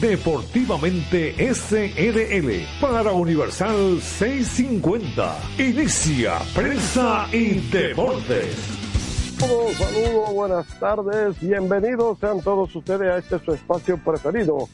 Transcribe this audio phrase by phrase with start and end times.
[0.00, 5.36] Deportivamente SRL para Universal 650.
[5.58, 8.56] Inicia Prensa y Deportes.
[9.38, 14.70] Saludos, saludos, buenas tardes, bienvenidos sean todos ustedes a este su espacio preferido.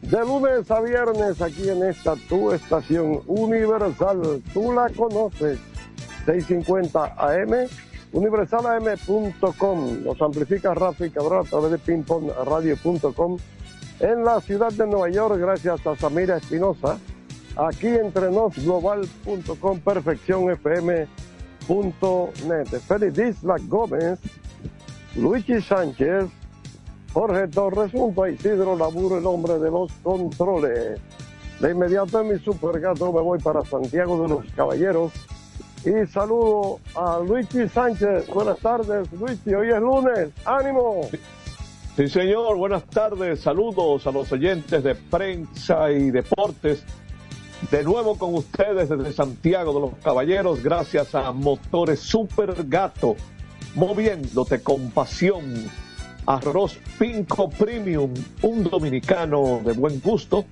[0.00, 5.58] De lunes a viernes aquí en esta tu estación universal, tú la conoces,
[6.24, 7.68] 650 AM,
[8.12, 13.36] universalam.com, los amplifica Rafi Cabral a través de pingpongradio.com
[14.00, 16.98] en la ciudad de Nueva York, gracias a Samira Espinosa,
[17.56, 21.08] aquí entre global.com, perfeccionfm.net.
[22.88, 24.18] Félix Isla Gómez,
[25.16, 26.26] Luigi Sánchez,
[27.12, 31.00] Jorge Torres, junto a Isidro Laburo, el hombre de los controles.
[31.60, 35.12] De inmediato en mi supergato me voy para Santiago de los Caballeros
[35.84, 38.26] y saludo a Luigi Sánchez.
[38.28, 39.54] Buenas tardes, Luigi.
[39.54, 40.30] Hoy es lunes.
[40.44, 41.02] ¡Ánimo!
[41.96, 42.56] Sí, señor.
[42.56, 43.40] Buenas tardes.
[43.40, 46.84] Saludos a los oyentes de prensa y deportes.
[47.70, 53.16] De nuevo con ustedes desde Santiago de los Caballeros, gracias a Motores Super Gato,
[53.74, 55.68] moviéndote con pasión.
[56.26, 60.46] Arroz Pinco Premium, un dominicano de buen gusto.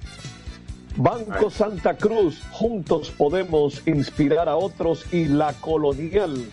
[0.96, 6.44] Banco Santa Cruz, juntos podemos inspirar a otros y la colonial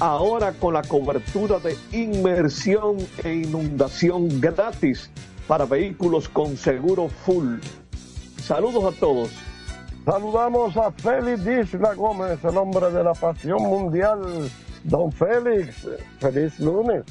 [0.00, 5.10] ahora con la cobertura de inmersión e inundación gratis
[5.46, 7.58] para vehículos con seguro full.
[8.38, 9.30] Saludos a todos.
[10.04, 14.50] Saludamos a Félix Isla Gómez, el hombre de la pasión mundial.
[14.84, 17.04] Don Félix, feliz lunes.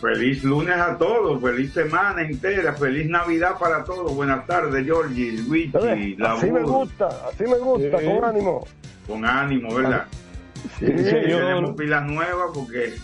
[0.00, 4.14] Feliz lunes a todos, feliz semana entera, feliz Navidad para todos.
[4.14, 8.66] Buenas tardes, Georgie, Luigi, Así me gusta, así me gusta, con ánimo.
[9.06, 10.06] Con ánimo, ¿verdad?
[10.78, 12.94] Sí, Tenemos pilas nuevas porque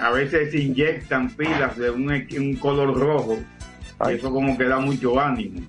[0.00, 3.38] a veces se inyectan pilas de un, un color rojo
[4.08, 5.60] y eso como que da mucho ánimo.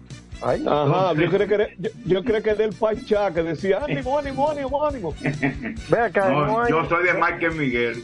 [0.41, 4.19] Ay, Ajá, yo creo que, era- yo, yo creo que del Pachá que decía ánimo,
[4.19, 5.16] ánimo, ánimo, ánimo.
[5.89, 8.03] Ve acá, No, no hay, yo soy de Michael Miguel.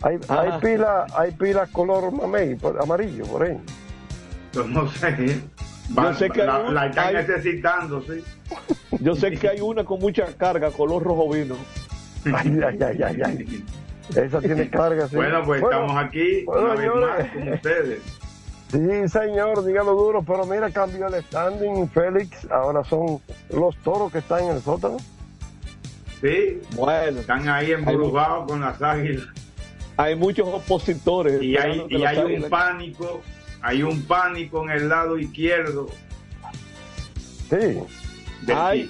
[0.00, 0.60] hay, hay Ah.
[0.62, 3.58] pila, hay pila color mamey, amarillo, por ahí.
[4.54, 5.40] Yo no sé.
[5.98, 8.24] Va- sé que la, hay un- la están hay- necesitando, sí.
[9.00, 11.56] Yo sé que hay una con mucha carga, color rojo vino.
[12.26, 13.64] Ay, ay, ay, ay, ay.
[14.16, 15.16] Esa tiene carga, sí.
[15.16, 18.02] Bueno, pues estamos aquí bueno, una vez más con ustedes.
[18.70, 22.50] Sí, señor, dígalo duro, pero mira, cambió el standing, Félix.
[22.50, 23.20] Ahora son
[23.50, 24.96] los toros que están en el sótano.
[26.20, 29.26] Sí, Bueno, están ahí embrujados con las águilas.
[29.96, 31.40] hay muchos opositores.
[31.42, 33.22] Y hay, y un pánico,
[33.62, 35.86] hay un pánico en el lado izquierdo
[37.50, 37.78] Sí.
[38.42, 38.88] de Ay.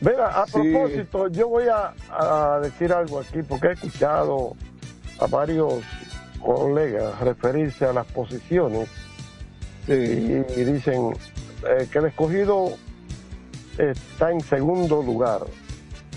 [0.00, 0.52] Mira, a Sí.
[0.52, 4.54] propósito, yo voy a, a decir algo aquí, porque he escuchado
[5.18, 5.82] a varios
[6.40, 8.88] colegas referirse a las posiciones
[9.86, 9.92] Sí.
[9.92, 11.12] y, y dicen
[11.68, 12.72] eh, que el escogido
[13.76, 15.40] está en segundo lugar.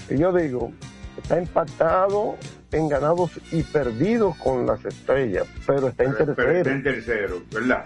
[0.10, 0.72] Y yo digo,
[1.18, 2.36] está empatado
[2.72, 6.70] en ganados y perdidos con las estrellas, pero está en Pero está tercero.
[6.72, 7.86] en tercero, ¿verdad?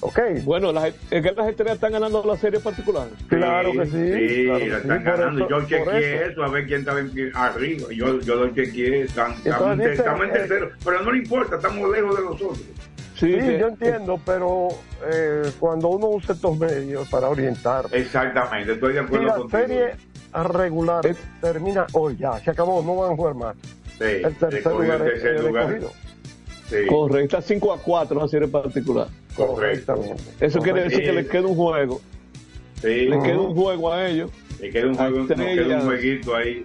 [0.00, 0.18] ¿Ok?
[0.44, 3.08] Bueno, las, es que las estrellas están ganando la serie particular.
[3.28, 5.40] Claro que sí, Sí, claro que la sí, están ganando.
[5.40, 6.30] eso- yo chequeé eso.
[6.32, 6.42] eso.
[6.44, 7.86] a ver quién estaba pie- arriba.
[7.92, 9.02] Yo, yo lo chequeé.
[9.02, 10.70] Están, estamos, dice, estamos en eh, tercero.
[10.84, 12.60] Pero no le importa, estamos lejos de los otros.
[13.16, 14.68] Sí, yo entiendo, pero
[15.12, 19.58] eh, cuando uno usa estos medios para orientar, Exactamente, estoy de si acuerdo la contigo.
[19.60, 19.90] serie
[20.52, 23.56] regular Es- termina hoy ya, se acabó, no van a jugar más.
[23.98, 25.78] Sí, El tercer lugar el es tercer lugar.
[26.68, 29.08] Sí, Correcto, está 5 a 4 la serie particular.
[29.34, 29.94] correcto.
[29.94, 30.22] Correctamente.
[30.44, 32.00] Eso quiere decir que le queda un juego.
[32.82, 34.30] Sí, Le queda un juego a ellos.
[34.60, 35.66] le queda un, juego, nos Estrellas.
[35.66, 36.64] queda un jueguito ahí.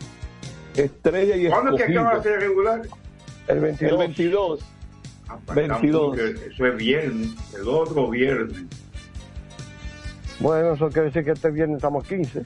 [0.76, 2.82] Estrella y ¿Cuándo es que acaba la serie regular?
[3.48, 3.92] El 22.
[3.92, 4.60] El 22.
[5.30, 6.10] Ah, falta 22.
[6.10, 8.64] mucho, Eso es viernes, el otro viernes.
[10.40, 12.42] Bueno, eso quiere decir que este viernes estamos 15.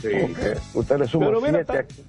[0.00, 0.08] Sí.
[0.20, 2.04] Porque usted le suma Pero mira, 7 tan, aquí.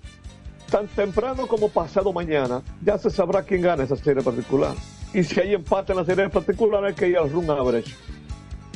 [0.71, 4.73] Tan temprano como pasado mañana, ya se sabrá quién gana esa serie particular.
[5.13, 7.93] Y si hay empate en la serie particular, hay que ir al run average.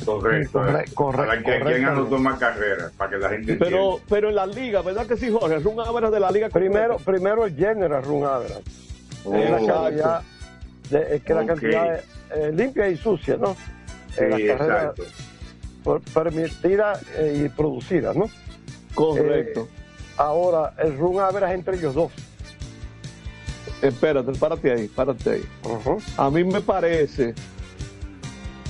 [0.04, 0.58] Correcto.
[0.60, 0.90] Corre- eh.
[0.94, 1.84] corre- Para que correctamente.
[1.86, 5.30] anotó más carreras, para que la gente Pero, pero en la liga, ¿verdad que sí,
[5.32, 5.56] Jorge?
[5.56, 6.48] El run average de la liga.
[6.50, 8.62] Primero, primero el General Run Average.
[9.24, 10.22] Oh, Es la cantidad,
[10.90, 11.46] de- es que la Ok.
[11.48, 12.04] cantidad es,
[12.36, 13.54] eh, limpia y sucia, ¿no?
[14.14, 15.02] Sí, Eh, las carreras exacto.
[15.82, 18.28] por- permitidas eh, y producidas, ¿no?
[18.94, 19.66] Correcto.
[20.16, 22.12] Ahora, el Run Average entre ellos dos.
[23.82, 25.44] Espérate, párate ahí, párate ahí.
[26.16, 27.34] A mí me parece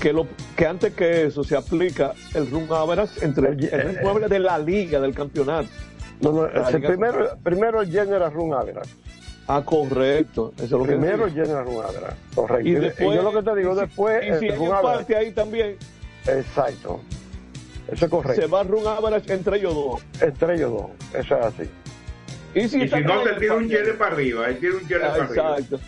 [0.01, 0.27] que lo
[0.57, 4.39] que antes que eso se aplica el run average entre El- el run average de
[4.41, 5.69] la liga, del campeonato.
[6.21, 8.91] No, no, es el primero, primero el General Run Average.
[9.49, 10.53] Ah, correcto.
[10.57, 12.17] Eso es lo Primero General Run Average.
[12.35, 12.69] Correcto.
[12.69, 14.65] Y Y, después, yo lo que te digo, y si- después y si el hay
[14.65, 15.77] empate ahí también,
[16.27, 17.01] Exacto.
[17.91, 18.43] Eso es correcto.
[18.43, 20.03] Se va a run average entre ellos dos.
[20.21, 20.91] Entre ellos dos.
[21.15, 21.63] Eso es así.
[22.55, 24.81] Y si, Y está si no, te tira un chile para arriba, él tira un
[24.89, 25.57] chile Ah, para arriba.
[25.59, 25.81] Exacto.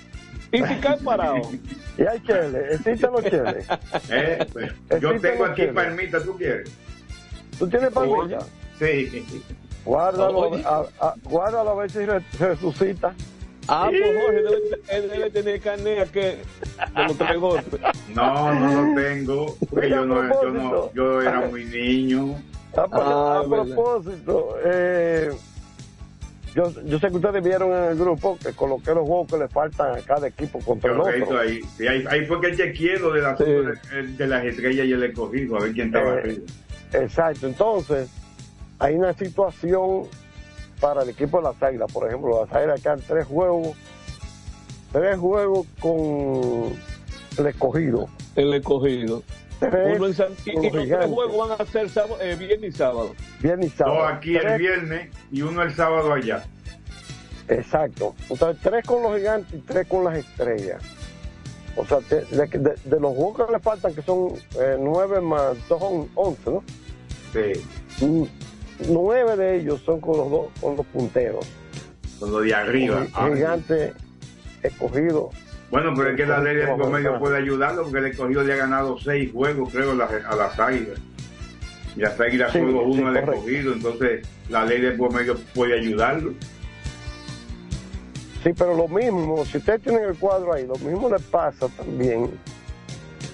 [0.52, 1.42] Y si cae parado.
[1.98, 3.66] Y hay chele, existen los cheles.
[4.08, 5.74] Eh, pues, yo tengo aquí cheles.
[5.74, 6.70] palmita, ¿tú quieres?
[7.58, 8.38] ¿Tú tienes palmilla?
[8.78, 9.26] Sí.
[9.84, 13.12] Guárdalo, a, a- guárdalo a ver si re- resucita.
[13.68, 17.80] Ah, pues Jorge debe, él debe tener carne a que de los tres golpes.
[18.14, 22.36] No, no lo tengo, porque yo no, yo no, yo era muy niño.
[22.76, 25.30] A, Ah, a propósito, eh,
[26.54, 29.48] yo, yo sé que ustedes vieron en el grupo que coloqué los juegos que le
[29.48, 31.38] faltan a cada equipo contra el otro.
[31.38, 33.44] ahí, Sí, ahí, ahí fue que chequeé lo de las, Sí.
[34.16, 36.42] de las estrellas y el escogido, a ver quién estaba Eh, arriba.
[36.94, 38.08] Exacto, entonces
[38.78, 40.04] hay una situación
[40.80, 43.76] para el equipo de las águilas, por ejemplo, las águilas quedan tres juegos,
[44.92, 46.72] tres juegos con
[47.38, 48.08] el escogido.
[48.36, 49.22] El escogido.
[49.58, 52.76] Tres Uno en San- y, los tres juegos van a ser sábado, eh, viernes y
[52.78, 53.12] sábado.
[53.40, 53.96] viernes y sábado.
[54.02, 56.44] Dos aquí el viernes y uno el sábado allá.
[57.48, 58.14] Exacto.
[58.28, 60.82] Entonces, tres con los gigantes y tres con las estrellas.
[61.76, 65.20] O sea, de, de- de- de los juegos que le faltan, que son eh, nueve
[65.20, 66.62] más dos, son once, ¿no?
[67.32, 68.22] Sí, Mm,
[68.88, 71.46] Nueve de ellos son con los dos, con los punteros.
[72.20, 73.06] con lo de arriba.
[73.14, 73.92] Ah, Gigante
[74.62, 75.30] escogido.
[75.70, 78.56] Bueno, pero es que la ley del promedio puede ayudarlo porque el escogido le ha
[78.56, 79.94] ganado seis juegos, creo, a
[80.36, 80.98] las, águilas.
[81.96, 83.32] Y las águilas Sí, sí, uno al correcto.
[83.32, 86.32] escogido, entonces la ley del promedio puede ayudarlo.
[88.42, 92.30] Sí, pero lo mismo, si ustedes tienen el cuadro ahí, lo mismo le pasa también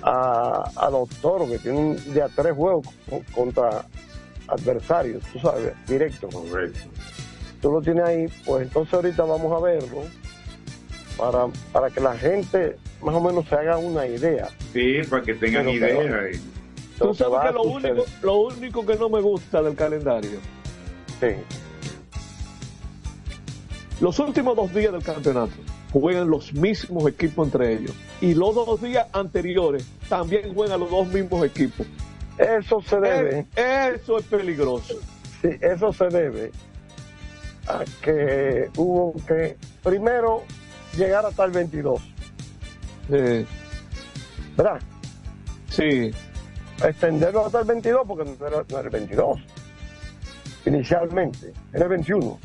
[0.02, 3.84] a, a los toros que tienen de a tres juegos con- contra
[4.48, 6.34] adversarios, tú sabes, directos.
[6.34, 6.80] Correcto.
[7.60, 10.02] tú lo tienes ahí, pues entonces ahorita vamos a verlo
[11.16, 14.48] para, para que la gente más o menos se haga una idea.
[14.72, 16.30] Sí, para que tengan idea.
[16.98, 20.38] Tú sabes que lo único, lo único que no me gusta del calendario,
[21.20, 21.28] Sí,
[24.00, 25.52] los últimos dos días del campeonato
[25.92, 27.92] juegan los mismos equipos entre ellos.
[28.20, 31.86] Y los dos días anteriores también juegan los dos mismos equipos.
[32.38, 34.94] Eso se debe, Eh, Eso es peligroso.
[35.42, 36.50] sí, eso se debe
[37.66, 40.42] a que hubo que primero
[40.96, 42.00] llegar hasta el 22,
[43.10, 43.46] Eh,
[44.56, 44.80] ¿verdad?
[45.68, 46.10] sí,
[46.82, 49.40] Extenderlo hasta el 22 porque no era, no era el 22
[50.66, 52.38] inicialmente, era el 21.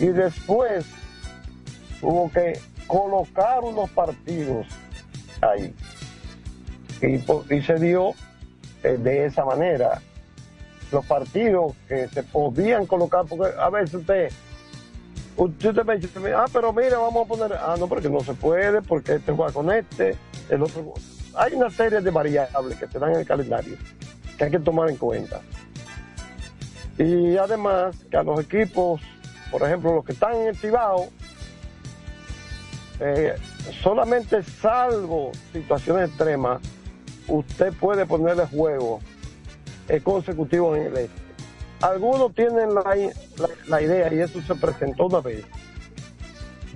[0.00, 0.84] Y después
[2.02, 4.66] hubo que colocar unos partidos
[5.40, 5.74] ahí.
[7.02, 8.12] Y, se dio
[8.82, 10.00] eh, de esa manera.
[10.90, 14.30] Los partidos que se podían colocar, porque a veces usted,
[15.36, 18.82] usted me dice, ah, pero mira, vamos a poner, ah, no, porque no se puede,
[18.82, 20.16] porque este juega con este,
[20.50, 20.94] el otro.
[21.34, 23.76] Hay una serie de variables que se dan en el calendario
[24.36, 25.40] que hay que tomar en cuenta.
[26.98, 29.00] Y además que a los equipos,
[29.50, 31.08] por ejemplo, los que están en el Cibao,
[33.00, 33.34] eh,
[33.82, 36.60] solamente salvo situaciones extremas,
[37.28, 39.00] usted puede ponerle juego
[40.02, 41.22] consecutivos en el este.
[41.80, 45.44] Algunos tienen la, la- la idea, y eso se presentó una vez,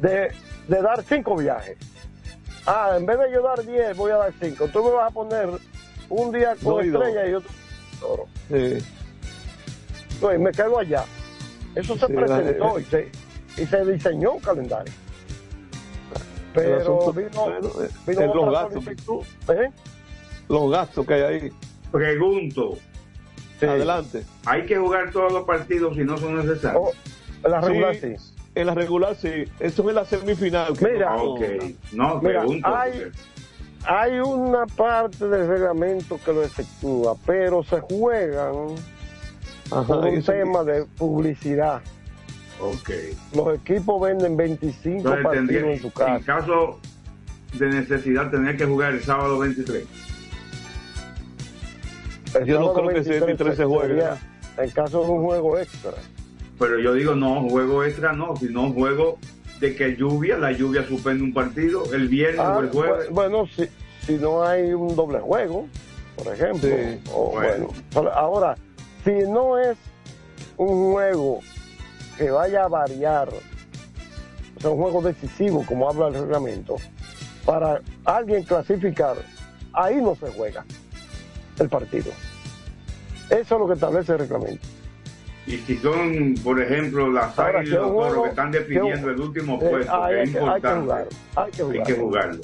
[0.01, 0.33] de,
[0.69, 1.77] de dar cinco viajes.
[2.67, 4.67] Ah, en vez de yo dar diez, voy a dar cinco.
[4.69, 5.49] Tú me vas a poner
[6.09, 7.03] un día con dos.
[7.03, 7.51] estrella y otro
[8.01, 8.27] con toro.
[8.49, 8.85] sí.
[10.21, 11.05] No, y me quedo allá.
[11.75, 13.13] Eso se Sí, presentó la- y, se,
[13.59, 14.93] y se diseñó un calendario.
[16.55, 19.71] Pero vino, eh, vino los otra solicitud, ¿eh?
[20.49, 21.53] Los gastos que hay ahí.
[21.91, 22.79] Pregunto,
[23.59, 23.65] Sí.
[23.67, 24.23] Adelante.
[24.45, 26.83] ¿hay que jugar todos los partidos si no son necesarios?
[27.43, 28.33] Oh, la regular Sí, sí.
[28.55, 29.45] En la regular sí.
[29.61, 30.77] Eso es en la semifinal.
[30.77, 31.17] que Mira.
[31.17, 31.41] no- ok,
[31.93, 32.69] no, Mira, pregunto.
[32.69, 38.75] hay- una parte del reglamento que lo efectúa, pero se juegan
[39.71, 41.81] Ajá, por un tema de publicidad.
[42.61, 42.91] Ok.
[43.35, 46.25] Los equipos venden 25 Entonces partidos tendría, en su en casa.
[46.25, 46.81] caso
[47.55, 49.85] de necesidad, tener que jugar el sábado 23.
[52.45, 54.05] Yo no creo que ese 23 se juegue,
[54.59, 55.93] En caso de un juego extra.
[56.59, 59.19] Pero yo digo, no, juego extra no, sino juego
[59.61, 63.09] de que lluvia, la lluvia suspende un partido, el viernes Ah, o el jueves.
[63.11, 63.67] bu- bueno, si,
[64.07, 65.67] si no hay un doble juego,
[66.17, 66.61] por ejemplo.
[66.69, 67.69] Sí, o bueno.
[68.15, 68.55] Ahora,
[69.05, 69.77] si no es
[70.57, 71.41] un juego
[72.17, 73.29] que vaya a variar,
[74.57, 76.77] o sea, un juego decisivo, como habla el reglamento,
[77.45, 79.17] para alguien clasificar,
[79.75, 80.65] ahí no se juega
[81.59, 82.13] el partido.
[83.31, 84.67] Eso es lo que establece el reglamento.
[85.47, 89.21] Y si son, por ejemplo, las Ahora, águilas y los toros que están definiendo el
[89.21, 91.07] último Eh, puesto, ahí que hay, es que, hay que importante, jugar.
[91.37, 91.87] Hay que hay jugar.
[91.87, 92.41] que jugarlo.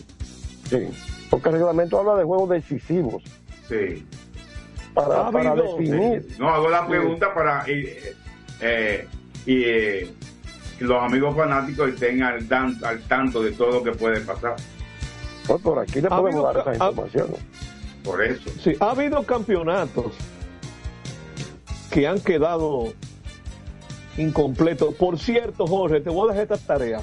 [0.70, 0.88] Sí,
[1.30, 3.22] porque el reglamento habla de juegos decisivos.
[3.68, 4.06] Sí.
[4.94, 6.26] para, para definir.
[6.38, 8.14] No, hago la pregunta para eh,
[8.60, 9.08] eh,
[9.46, 12.46] y los amigos fanáticos estén al,
[12.84, 14.54] al tanto de todo lo que puede pasar.
[15.46, 17.28] Pues por aquí le podemos dar esa información.
[18.04, 18.50] Por eso.
[18.62, 20.12] Sí, ha habido campeonatos
[21.90, 22.92] que han quedado
[24.16, 24.94] incompletos.
[24.94, 27.00] Por cierto, Jorge, te voy a dejar esta tarea.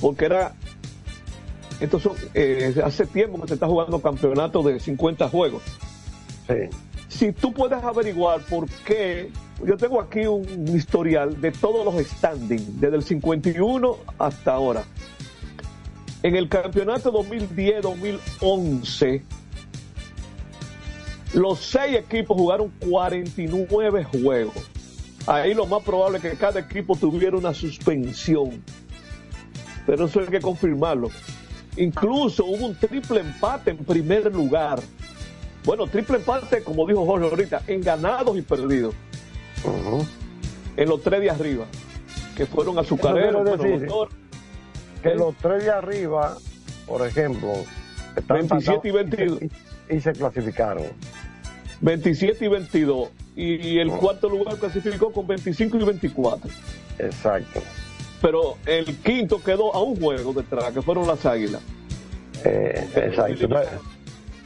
[0.00, 0.54] Porque era.
[1.80, 5.62] Estos son, eh, hace tiempo que se está jugando campeonato de 50 juegos.
[6.46, 6.54] Sí.
[7.08, 9.30] Si tú puedes averiguar por qué.
[9.64, 14.82] Yo tengo aquí un historial de todos los standings, desde el 51 hasta ahora.
[16.24, 19.22] En el campeonato 2010-2011
[21.34, 24.70] los seis equipos jugaron 49 juegos.
[25.26, 28.62] Ahí lo más probable es que cada equipo tuviera una suspensión.
[29.86, 31.10] Pero eso hay que confirmarlo.
[31.76, 34.80] Incluso hubo un triple empate en primer lugar.
[35.64, 38.94] Bueno, triple empate, como dijo Jorge ahorita, en ganados y perdidos.
[40.76, 41.66] En los tres de arriba,
[42.36, 43.88] que fueron azucareros, decir,
[45.02, 46.36] que los tres de arriba,
[46.86, 47.52] por ejemplo,
[48.16, 49.38] están 27 y 22.
[49.88, 50.84] y se clasificaron.
[51.82, 53.08] 27 y 22.
[53.34, 56.50] Y el cuarto lugar clasificó con 25 y 24.
[56.98, 57.60] Exacto.
[58.20, 61.60] Pero el quinto quedó a un juego detrás, que fueron las águilas.
[62.44, 63.48] Eh, exacto.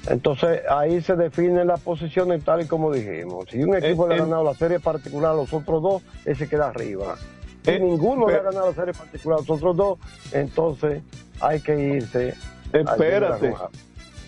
[0.09, 3.47] Entonces ahí se definen las posiciones tal y como dijimos.
[3.51, 6.69] Si un equipo le ha ganado la serie particular a los otros dos, ese queda
[6.69, 7.17] arriba.
[7.65, 9.99] Si ninguno le ha ganado la serie particular a los otros dos,
[10.33, 11.03] entonces
[11.41, 12.35] hay que irse.
[12.73, 13.53] Espérate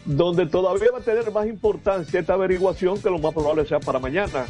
[0.09, 3.99] donde todavía va a tener más importancia esta averiguación que lo más probable sea para
[3.99, 4.47] mañana.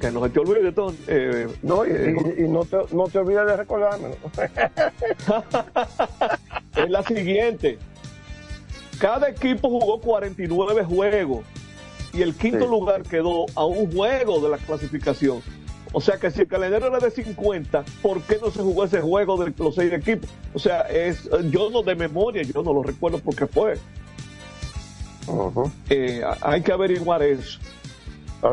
[0.00, 0.74] Que no se te olvide.
[1.06, 4.08] Eh, no, y, eh, no, te, no te olvides de recordarme.
[6.76, 7.78] es la siguiente.
[8.98, 11.44] Cada equipo jugó 49 juegos
[12.12, 15.42] y el quinto lugar quedó a un juego de la clasificación.
[15.92, 19.00] O sea que si el calendario era de 50, ¿por qué no se jugó ese
[19.00, 20.28] juego de los seis equipos?
[20.54, 23.76] O sea, es yo no de memoria, yo no lo recuerdo porque fue.
[25.90, 27.58] Eh, hay que averiguar eso.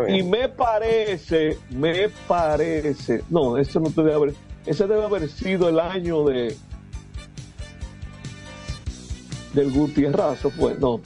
[0.08, 4.34] Y me parece, me parece, no, eso no debe haber,
[4.66, 6.58] ese debe haber sido el año de
[9.54, 11.00] del Gutiérrez, pues, no,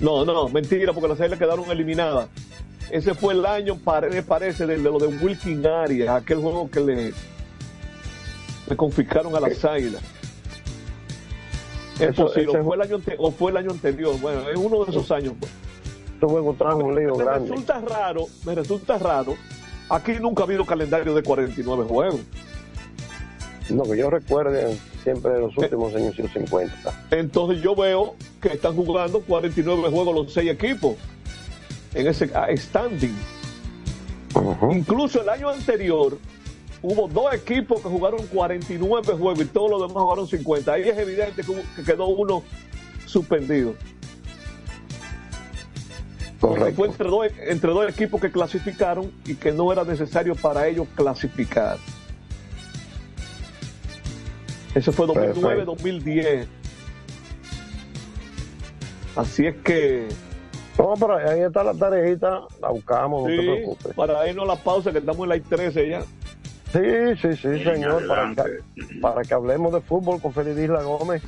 [0.00, 2.28] no, no, mentira, porque las águilas quedaron eliminadas.
[2.90, 3.78] Ese fue el año,
[4.10, 7.12] me parece, de, lo de Wilkin Arias, aquel juego que le,
[8.68, 10.02] le confiscaron a las águilas.
[12.00, 14.90] Es posible, o, fue el año o fue el año anterior, bueno, es uno de
[14.90, 15.34] esos años.
[15.38, 15.52] Pues.
[16.22, 17.50] un lío me grande.
[17.50, 19.34] resulta raro, me resulta raro,
[19.88, 22.20] aquí nunca ha habido calendario de 49 juegos.
[23.68, 25.60] No, que yo recuerde siempre de los eh.
[25.60, 27.06] últimos años 50.
[27.10, 30.96] Entonces yo veo que están jugando 49 juegos los seis equipos
[31.94, 33.16] en ese ah, standing.
[34.70, 36.18] Incluso el año anterior
[36.82, 40.72] hubo dos equipos que jugaron 49 juegos y todos los demás jugaron 50.
[40.72, 42.42] Ahí es evidente que, quedó uno
[43.06, 43.74] suspendido.
[46.38, 50.86] Fue entre dos, entre dos equipos que clasificaron y que no era necesario para ellos
[50.94, 51.76] clasificar.
[54.74, 56.46] Ese fue 2009-2010.
[59.16, 60.08] Así es que.
[60.78, 63.94] No, pero ahí está la tarjeta, la buscamos, no te preocupes.
[63.94, 66.04] Para irnos a la pausa, que estamos en la I-13 ya.
[66.72, 66.80] Sí,
[67.20, 71.22] sí, sí, señor, para que, para que, hablemos de fútbol con Feliz Isla Gómez.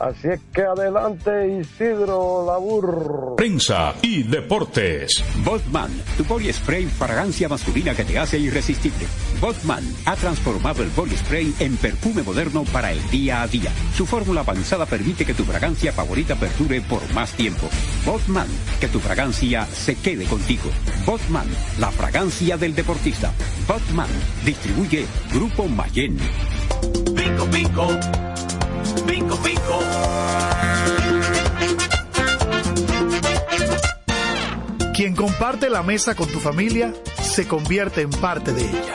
[0.00, 3.34] Así es que adelante Isidro Labur.
[3.36, 5.22] Prensa y deportes.
[5.44, 9.06] Botman, tu body spray fragancia masculina que te hace irresistible.
[9.42, 13.70] Botman ha transformado el body spray en perfume moderno para el día a día.
[13.94, 17.68] Su fórmula avanzada permite que tu fragancia favorita perdure por más tiempo.
[18.04, 18.48] Botman,
[18.80, 20.70] que tu fragancia se quede contigo.
[21.04, 21.46] Botman,
[21.78, 23.32] la fragancia del deportista.
[23.68, 24.08] Botman,
[24.44, 26.16] distribuye Grupo Mayen.
[27.14, 27.88] Pico, pico.
[29.06, 29.80] Pico, pico.
[34.94, 36.92] Quien comparte la mesa con tu familia
[37.22, 38.94] se convierte en parte de ella.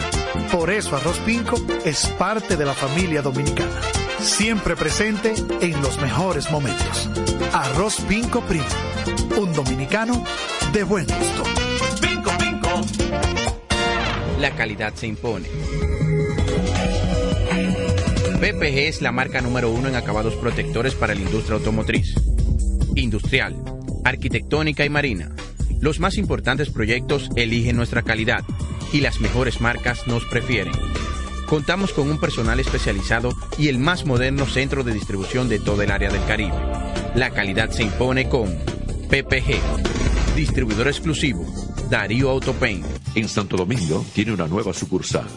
[0.51, 3.81] Por eso Arroz Pinco es parte de la familia dominicana.
[4.25, 7.09] Siempre presente en los mejores momentos.
[7.53, 8.65] Arroz Pinco Primo.
[9.37, 10.23] Un dominicano
[10.73, 11.43] de buen gusto.
[12.01, 12.81] Pinco Pinco.
[14.39, 15.47] La calidad se impone.
[18.39, 22.15] PPG es la marca número uno en acabados protectores para la industria automotriz,
[22.95, 23.55] industrial,
[24.03, 25.35] arquitectónica y marina.
[25.79, 28.43] Los más importantes proyectos eligen nuestra calidad
[28.91, 30.73] y las mejores marcas nos prefieren.
[31.47, 35.91] Contamos con un personal especializado y el más moderno centro de distribución de todo el
[35.91, 36.55] área del Caribe.
[37.15, 38.47] La calidad se impone con
[39.09, 39.95] PPG
[40.35, 41.45] Distribuidor exclusivo,
[41.89, 42.83] Darío Autopain.
[43.15, 45.27] En Santo Domingo tiene una nueva sucursal,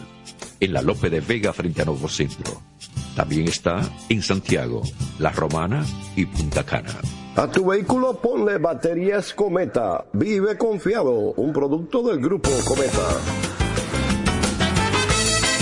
[0.59, 2.61] en la Lope de Vega frente a Nuevo Centro.
[3.15, 4.81] También está en Santiago,
[5.17, 5.85] La Romana
[6.17, 6.99] y Punta Cana.
[7.37, 10.03] A tu vehículo ponle baterías Cometa.
[10.11, 13.68] Vive confiado, un producto del grupo Cometa.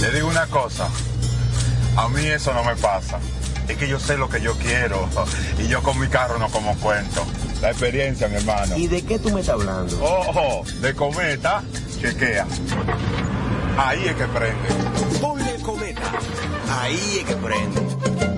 [0.00, 0.88] Le digo una cosa,
[1.96, 3.18] a mí eso no me pasa.
[3.66, 5.08] Es que yo sé lo que yo quiero
[5.58, 7.24] y yo con mi carro no como cuento.
[7.60, 8.76] La experiencia, mi hermano.
[8.76, 9.98] ¿Y de qué tú me estás hablando?
[10.00, 11.62] Ojo, de cometa,
[12.00, 12.46] chequea.
[13.76, 14.68] Ahí es que prende.
[15.20, 16.12] Ponle cometa.
[16.70, 18.37] Ahí es que prende.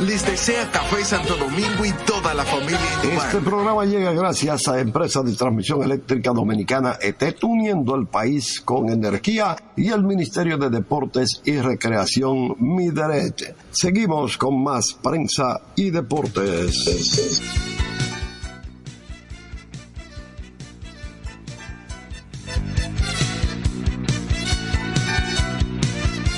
[0.00, 2.80] Les desea Café Santo Domingo y toda la familia.
[3.02, 8.88] Este programa llega gracias a Empresa de Transmisión Eléctrica Dominicana ET, uniendo el país con
[8.88, 13.54] energía y el Ministerio de Deportes y Recreación Mideret.
[13.72, 17.42] Seguimos con más prensa y deportes.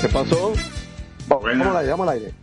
[0.01, 0.51] ¿Qué pasó?
[1.29, 2.42] Vamos al aire, vamos al aire.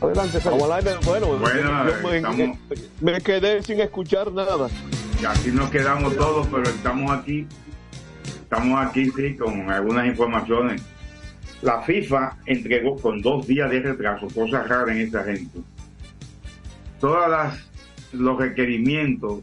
[0.00, 0.90] Adelante, Vamos al aire.
[1.04, 2.58] Bueno, Bueno, yo me, estamos-
[3.00, 4.68] me quedé sin escuchar nada.
[5.20, 7.46] Y aquí nos quedamos todos, pero estamos aquí.
[8.42, 10.82] Estamos aquí, sí, con algunas informaciones.
[11.62, 15.58] La FIFA entregó con dos días de retraso, cosa rara en esta gente,
[16.98, 17.70] todas las
[18.12, 19.40] los requerimientos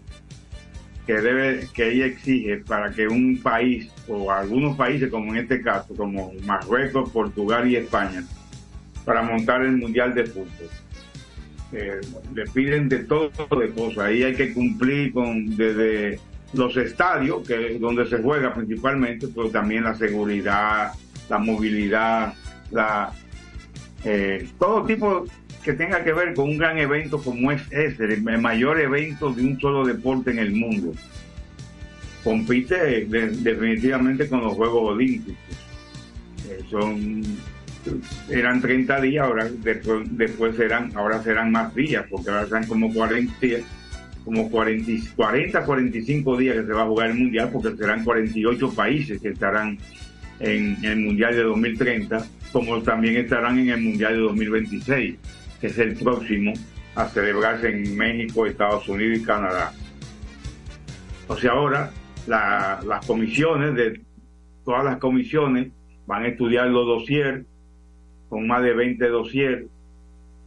[1.06, 5.62] que debe que ella exige para que un país o algunos países como en este
[5.62, 8.26] caso como Marruecos, Portugal y España
[9.08, 10.70] para montar el mundial de fútbol
[11.72, 12.02] eh,
[12.36, 14.00] le piden de todo de cosas.
[14.00, 16.20] Ahí hay que cumplir con desde
[16.54, 20.91] los estadios, que es donde se juega principalmente, pero también la seguridad,
[21.30, 22.34] la movilidad,
[22.72, 23.12] la
[24.04, 25.26] eh, todo tipo
[25.63, 29.41] que tenga que ver con un gran evento como es ese, el mayor evento de
[29.43, 30.93] un solo deporte en el mundo.
[32.24, 35.36] Compite de- definitivamente con los Juegos Olímpicos.
[36.50, 37.22] Eh, son
[38.30, 42.93] eran 30 días, ahora después, después serán, ahora serán más días, porque ahora serán como
[42.93, 43.62] 40, días,
[44.26, 48.04] como 40, y- 40, 45 días que se va a jugar el mundial, porque serán
[48.04, 49.78] 48 países que estarán
[50.39, 55.15] en, el mundial de 2030, como también estarán en el mundial de 2026,
[55.62, 56.54] que es el próximo
[56.95, 59.71] a celebrarse en México, Estados Unidos y Canadá.
[61.28, 61.91] O sea, ahora
[62.28, 64.02] la- las comisiones de
[64.65, 65.69] todas las comisiones
[66.06, 67.45] van a estudiar los dossiers
[68.30, 69.66] con más de 20 dossiers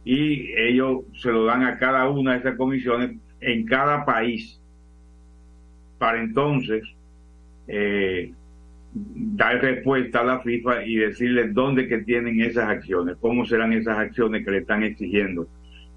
[0.03, 4.59] y ellos se lo dan a cada una de esas comisiones en cada país
[5.97, 6.83] para entonces
[7.67, 8.33] eh,
[8.93, 13.97] dar respuesta a la FIFA y decirles dónde que tienen esas acciones, cómo serán esas
[13.97, 15.47] acciones que le están exigiendo.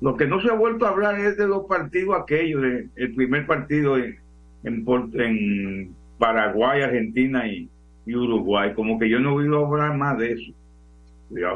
[0.00, 3.14] Lo que no se ha vuelto a hablar es de los partidos aquellos, de, el
[3.14, 4.18] primer partido en,
[4.64, 7.68] en Paraguay, Argentina y,
[8.06, 10.52] y Uruguay, como que yo no he oído hablar más de eso.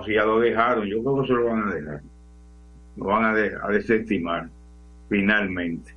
[0.05, 2.03] Si ya lo dejaron, yo creo que se lo van a dejar.
[2.97, 4.51] Lo van a, de- a desestimar,
[5.09, 5.93] finalmente.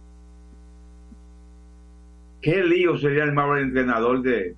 [2.42, 4.56] ¿Qué lío sería el el entrenador de,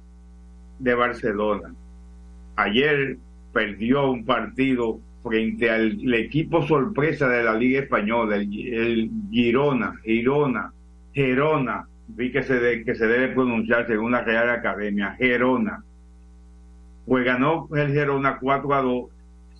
[0.80, 1.76] de Barcelona?
[2.56, 3.18] Ayer
[3.54, 10.74] perdió un partido frente al equipo sorpresa de la Liga Española, el, el Girona, Girona,
[11.14, 15.84] Gerona, vi que se, que se debe pronunciar según la Real Academia, Gerona
[17.06, 19.10] pues ganó el Gerona 4 a 2,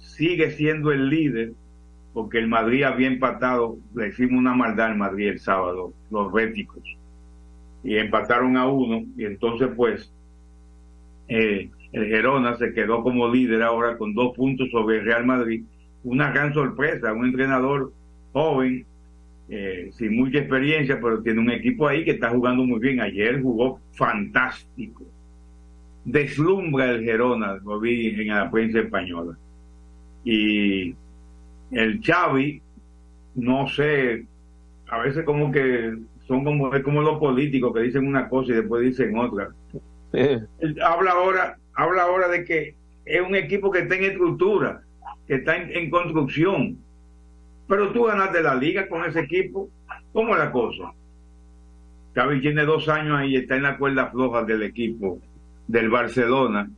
[0.04, 1.54] sigue siendo el líder,
[2.14, 6.84] porque el Madrid había empatado, le hicimos una maldad al Madrid el sábado, los béticos,
[7.84, 10.12] y empataron a uno, y entonces pues
[11.28, 15.64] eh, el Gerona se quedó como líder ahora con dos puntos sobre el Real Madrid,
[16.04, 17.92] una gran sorpresa, un entrenador
[18.32, 18.86] joven,
[19.50, 23.42] eh, sin mucha experiencia, pero tiene un equipo ahí que está jugando muy bien, ayer
[23.42, 25.04] jugó fantástico.
[26.06, 29.38] Deslumbra el Gerona, lo vi en la prensa española.
[30.24, 30.96] Y
[31.72, 32.62] el Xavi,
[33.36, 34.26] no sé,
[34.88, 35.94] a veces como que
[36.28, 39.50] son como, es como los políticos que dicen una cosa y después dicen otra.
[40.84, 44.82] Habla ahora, habla ahora de que es un equipo que está en estructura,
[45.28, 46.78] que está en, en construcción.
[47.68, 49.70] Pero tú ganaste la liga con ese equipo,
[50.12, 50.94] ¿cómo es la cosa?
[52.14, 55.20] Xavi tiene dos años ahí, está en la cuerda floja del equipo
[55.68, 56.70] del Barcelona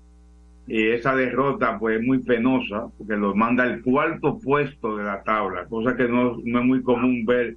[0.67, 5.21] y esa derrota pues es muy penosa porque los manda al cuarto puesto de la
[5.23, 7.55] tabla, cosa que no, no es muy común ver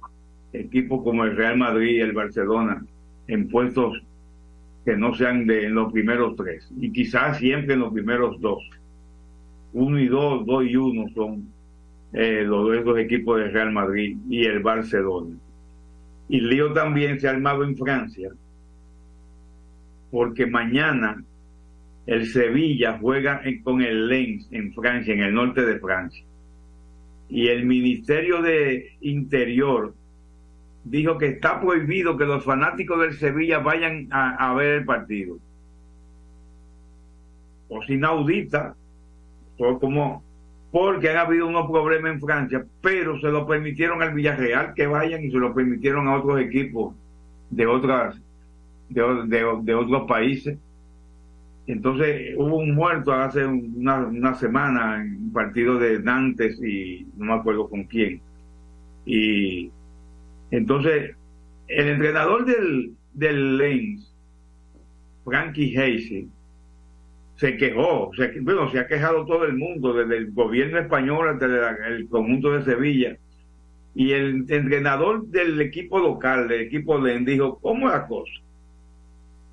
[0.53, 2.83] equipos como el Real Madrid y el Barcelona
[3.27, 4.01] en puestos
[4.85, 8.63] que no sean de los primeros tres y quizás siempre en los primeros dos.
[9.73, 11.47] Uno y dos, dos y uno son
[12.13, 15.35] eh, los dos equipos del Real Madrid y el Barcelona.
[16.27, 18.29] Y lío también se ha armado en Francia
[20.11, 21.23] porque mañana
[22.09, 26.25] el Sevilla juega con el Lens en Francia, en el norte de Francia.
[27.29, 29.93] Y el Ministerio de Interior
[30.83, 35.37] dijo que está prohibido que los fanáticos del Sevilla vayan a, ver el partido.
[37.67, 38.75] Cosa inaudita,
[39.57, 40.23] fue como
[40.71, 45.23] porque han habido unos problemas en Francia, pero se lo permitieron al Villarreal que vayan
[45.23, 46.95] y se lo permitieron a otros equipos
[47.51, 48.19] de otras
[48.89, 50.57] de, o- de o- de otros países
[51.69, 57.33] Entonces hubo un muerto hace una, semana en un partido de Nantes y no me
[57.33, 58.19] acuerdo con quién.
[59.05, 59.69] Y
[60.49, 61.15] entonces
[61.67, 64.11] el entrenador del, del Lens,
[65.23, 66.27] Frankie Hasey,
[67.35, 71.45] se quejó, se, bueno, se ha quejado todo el mundo, desde el gobierno español hasta
[71.87, 73.15] el conjunto de Sevilla.
[73.93, 78.31] Y el entrenador del equipo local, del equipo Lens, dijo, ¿cómo es la cosa?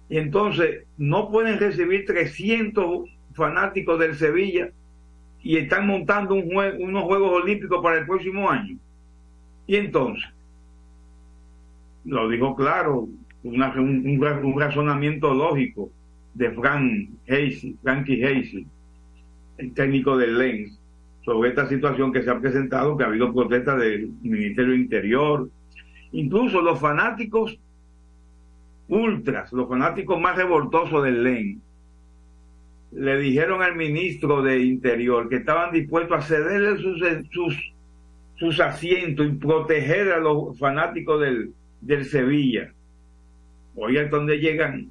[0.09, 4.71] Y entonces no pueden recibir 300 fanáticos del Sevilla
[5.43, 8.77] y están montando un unos Juegos Olímpicos para el próximo año.
[9.67, 10.25] Y entonces,
[12.05, 13.09] lo dijo claro,
[13.43, 15.91] un, un ra- un razonamiento lógico
[16.35, 18.67] de Frank Hasey, Frankie Hasey,
[19.59, 20.79] el técnico del Lens,
[21.25, 25.49] sobre esta situación que se ha presentado, que ha habido protestas del Ministerio Interior,
[26.13, 27.59] incluso los fanáticos
[28.89, 31.63] ultras, los fanáticos más revoltosos del LEN,
[32.93, 36.79] le dijeron al ministro de Interior que estaban dispuestos a cederle
[37.31, 37.73] sus,
[38.37, 42.73] sus, asientos y proteger a los fanáticos del, del Sevilla.
[43.75, 44.91] Oiga, donde llegan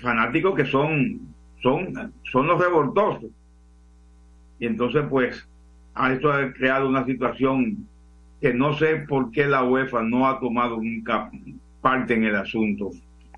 [0.00, 3.30] fanáticos que son, son, son los revoltosos.
[4.58, 5.46] Y entonces, pues,
[5.94, 7.88] a esto ha creado una situación
[8.40, 11.30] que no sé por qué la UEFA no ha tomado nunca
[11.82, 12.90] parte en el asunto.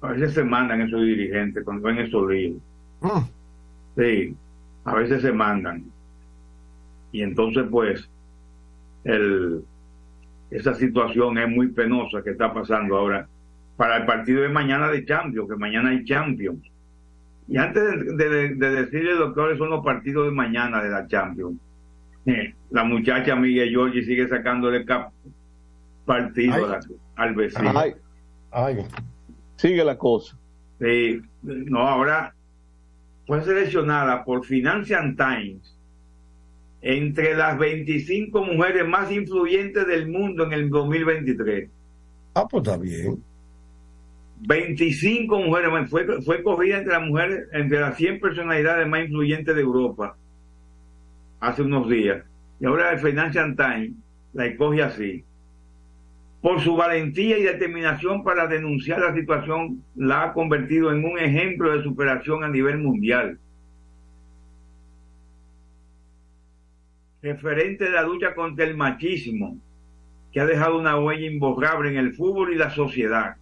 [0.02, 2.61] A veces se mandan esos dirigentes cuando ven esos líos.
[3.96, 4.37] Sí,
[4.85, 5.85] a veces se mandan.
[7.11, 8.09] Y entonces, pues,
[9.04, 9.62] el,
[10.50, 13.26] esa situación es muy penosa que está pasando ahora
[13.76, 16.61] para el partido de mañana de Champions, que mañana hay Champions.
[17.48, 17.83] Y antes
[18.16, 21.57] de, de, de decirle lo cuáles son los partidos de mañana de la Champions,
[22.26, 25.11] eh, la muchacha Miguel Giorgi sigue sacándole cap
[26.07, 26.80] partido la-
[27.16, 27.72] al vecino.
[27.76, 27.94] Ay.
[29.57, 30.37] Sigue la cosa.
[30.79, 32.35] Sí, no, ahora
[33.27, 35.75] fue seleccionada por Financial Times
[36.83, 41.71] entre las 25 mujeres más influyentes del mundo en el 2023.
[42.35, 43.23] Ah, pues está bien.
[44.40, 45.88] 25 mujeres, más.
[45.88, 50.17] fue, fue cogida entre las mujeres, entre las 100 personalidades más influyentes de Europa
[51.40, 52.23] hace unos días.
[52.61, 53.93] Y ahora el Financial Times
[54.35, 55.25] la escoge así.
[56.44, 61.74] Por su valentía y determinación para denunciar la situación, la ha convertido en un ejemplo
[61.74, 63.38] de superación a nivel mundial.
[67.22, 69.57] Referente de la lucha contra el machismo,
[70.33, 73.37] que ha dejado una huella imborrable en el fútbol y la sociedad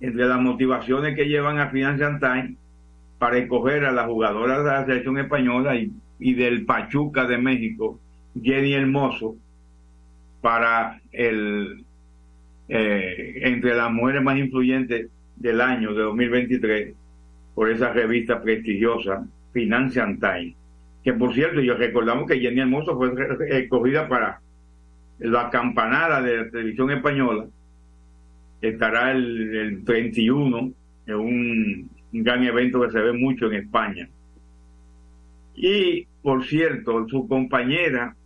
[0.00, 2.58] entre las motivaciones que llevan a Financial Times
[3.20, 8.00] para escoger a la jugadora de la selección española y, y del Pachuca de México,
[8.34, 9.36] Jenny Hermoso,
[10.40, 11.84] para el
[12.74, 16.94] eh, entre las mujeres más influyentes del año de 2023
[17.54, 20.54] por esa revista prestigiosa Financial Times.
[21.04, 23.12] Que por cierto, yo recordamos que Jenny Hermoso fue
[23.50, 24.40] escogida para
[25.18, 27.44] la campanada de la televisión española
[28.62, 30.72] estará el, el 31
[31.08, 34.08] en un, un gran evento que se ve mucho en España.
[35.54, 38.16] Y, por cierto, su compañera,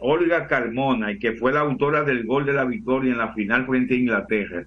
[0.00, 3.66] Olga Carmona, y que fue la autora del gol de la victoria en la final
[3.66, 4.64] frente a Inglaterra,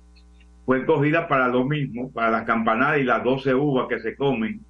[0.65, 4.61] fue escogida para lo mismo, para la campanada y las 12 uvas que se comen,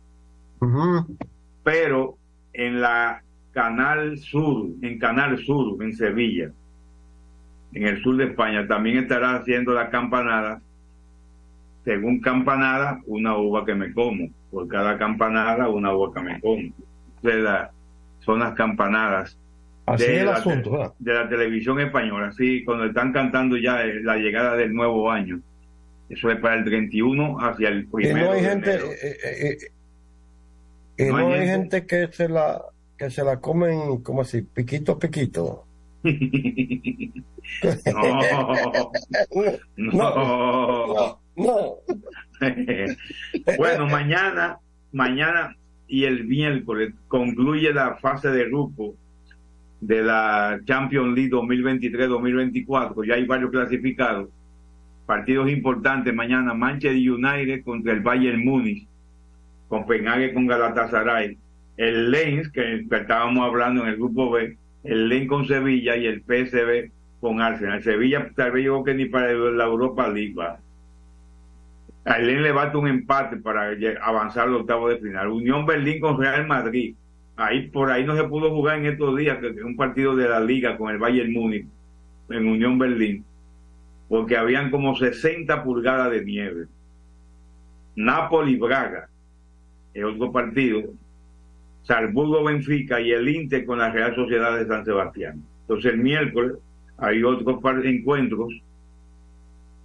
[1.63, 2.17] pero
[2.53, 3.21] en la
[3.51, 6.51] Canal Sur, en Canal Sur, en Sevilla
[7.73, 10.61] en el sur de España, también estará haciendo la campanada.
[11.85, 14.27] Según campanada, una uva que me como.
[14.51, 16.69] Por cada campanada, una uva que me como.
[17.21, 17.71] De la-
[18.19, 19.37] son las campanadas
[19.85, 20.93] Así de, es el la, asunto, te- ¿verdad?
[20.99, 22.31] de la televisión española.
[22.33, 25.41] Sí, cuando están cantando ya eh, la llegada del nuevo año.
[26.09, 28.25] Eso es para el 31 hacia el Y primero.
[28.27, 29.57] no hay de gente, eh, eh,
[30.97, 31.77] y No no, hay hay gente.
[31.81, 32.61] gente que se la
[32.97, 35.65] que se la comen como así, piquito piquito.
[39.77, 41.75] no, no.
[43.57, 44.59] bueno, mañana,
[44.91, 45.55] mañana
[45.87, 48.95] y el miércoles concluye la fase de grupo
[49.81, 53.05] de la Champions League 2023-2024.
[53.05, 54.29] Ya hay varios clasificados.
[55.05, 58.87] Partidos importantes mañana, Manchester United contra el Bayern Múnich,
[59.67, 61.37] Copenhague con Galatasaray,
[61.75, 66.21] el Lens, que estábamos hablando en el grupo B, el Lens con Sevilla y el
[66.21, 67.83] PSV con Arsenal.
[67.83, 70.59] Sevilla tal vez llegó que ni para la Europa League va.
[72.05, 75.29] Al Lens le basta un empate para avanzar al octavo de final.
[75.29, 76.95] Unión Berlín con Real Madrid.
[77.35, 80.39] Ahí por ahí no se pudo jugar en estos días que un partido de la
[80.39, 81.65] liga con el Bayern Múnich
[82.29, 83.25] en Unión Berlín
[84.07, 86.65] porque habían como 60 pulgadas de nieve.
[87.95, 89.07] Napoli Braga
[89.93, 90.81] el otro partido,
[91.83, 95.43] Salzburgo Benfica y el Inter con la Real Sociedad de San Sebastián.
[95.61, 96.57] Entonces el miércoles
[96.97, 98.53] hay otros par de encuentros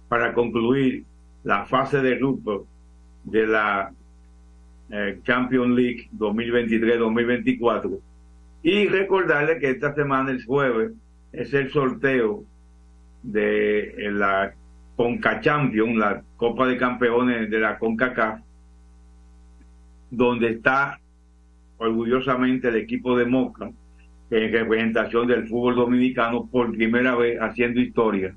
[0.07, 1.03] para concluir
[1.43, 2.65] la fase de grupo
[3.23, 3.91] de la
[4.89, 7.99] eh, Champions League 2023-2024
[8.63, 10.91] y recordarle que esta semana, el jueves,
[11.31, 12.43] es el sorteo
[13.23, 14.53] de la
[14.95, 18.41] Conca Champions, la Copa de Campeones de la CONCACAF,
[20.09, 20.99] donde está
[21.77, 23.69] orgullosamente el equipo de Moca
[24.29, 28.35] en representación del fútbol dominicano por primera vez haciendo historia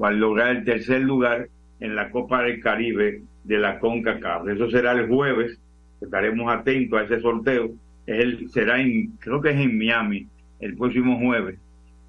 [0.00, 1.48] al lograr el tercer lugar
[1.78, 4.48] en la Copa del Caribe de la CONCACAF.
[4.48, 5.58] Eso será el jueves,
[6.00, 7.70] estaremos atentos a ese sorteo.
[8.06, 10.26] Él será en, creo que es en Miami,
[10.60, 11.58] el próximo jueves,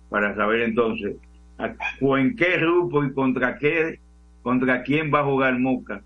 [0.09, 1.15] para saber entonces
[1.57, 3.99] a- o en qué grupo y contra qué,
[4.41, 6.01] contra quién va a jugar Moca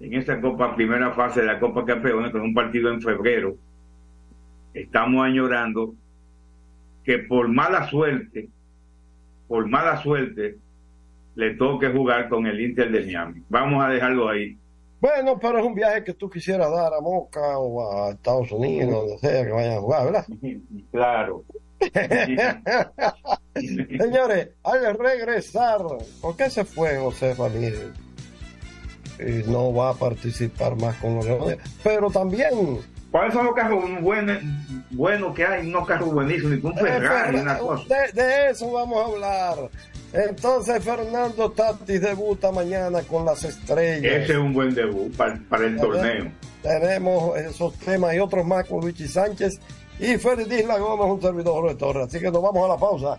[0.00, 3.56] en esa Copa, primera fase de la Copa Campeones, que es un partido en febrero.
[4.72, 5.94] Estamos añorando
[7.04, 8.48] que por mala suerte,
[9.48, 10.56] por mala suerte,
[11.34, 13.42] le toque jugar con el Inter de Miami.
[13.48, 14.56] Vamos a dejarlo ahí.
[15.00, 18.92] Bueno, pero es un viaje que tú quisieras dar a Moca o a Estados Unidos,
[18.92, 20.26] donde sea que vayan a jugar, ¿verdad?
[20.92, 21.44] Claro.
[23.54, 25.78] Señores, al regresar,
[26.20, 27.92] ¿por qué se fue José Ramírez?
[29.18, 31.58] Y no va a participar más con los Leones.
[31.82, 32.78] Pero también.
[33.10, 34.38] ¿Cuáles son los carros buenos,
[34.90, 35.66] buenos que hay?
[35.66, 37.84] Unos carros buenísimos, ni un Ferrari, una cosa.
[37.88, 39.70] De, de eso vamos a hablar.
[40.12, 44.24] Entonces, Fernando Tatis debuta mañana con las estrellas.
[44.24, 46.32] Ese es un buen debut para, para el torneo.
[46.62, 49.60] Tenemos esos temas y otros más con Luigi Sánchez
[49.98, 52.08] y Félix Isla Gómez, un servidor de Torres.
[52.08, 53.18] Así que nos vamos a la pausa.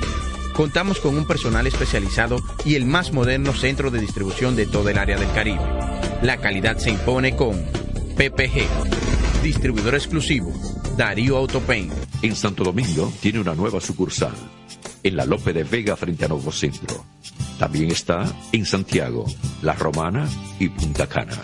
[0.53, 4.97] Contamos con un personal especializado y el más moderno centro de distribución de todo el
[4.97, 5.63] área del Caribe.
[6.21, 7.55] La calidad se impone con
[8.15, 10.53] PPG, distribuidor exclusivo,
[10.97, 11.91] Darío Autopaint.
[12.21, 14.33] En Santo Domingo tiene una nueva sucursal,
[15.03, 17.05] en la Lope de Vega frente a Nuevo Centro.
[17.57, 19.25] También está en Santiago,
[19.61, 20.27] La Romana
[20.59, 21.43] y Punta Cana.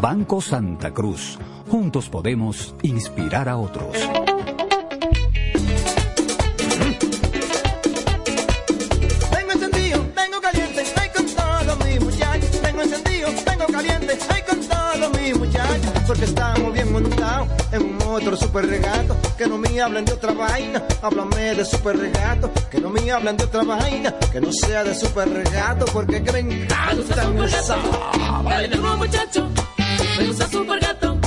[0.00, 1.38] Banco Santa Cruz.
[1.68, 3.96] Juntos podemos inspirar a otros.
[9.30, 12.50] Tengo encendido, tengo caliente, ay con todos mis muchachos.
[12.62, 15.92] Tengo encendido, tengo caliente, ay con todos mis muchachos.
[16.06, 19.16] Porque estamos bien montados en un otro super regato.
[19.38, 22.50] Que no me hablen de otra vaina, háblame de super regato.
[22.70, 25.84] Que no me hablen de otra vaina, que no sea de super regato.
[25.92, 26.66] Porque que me.
[28.50, 29.48] Dale duro muchacho,
[30.20, 31.18] me gusta super gato.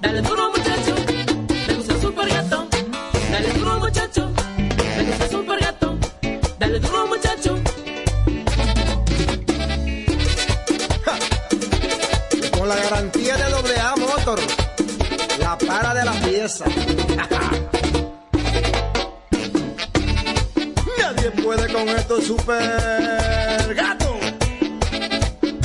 [0.00, 0.94] Dale duro muchacho,
[1.68, 2.68] me gusta super gato.
[3.30, 4.32] Dale duro muchacho,
[4.96, 5.98] me gusta super gato.
[6.58, 7.60] Dale duro muchacho.
[12.56, 14.40] Con la garantía de doble A Motor,
[15.38, 16.64] la para de la pieza.
[20.98, 24.18] Nadie puede con esto super gato.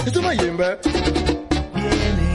[0.06, 1.05] Esto es Jimbe.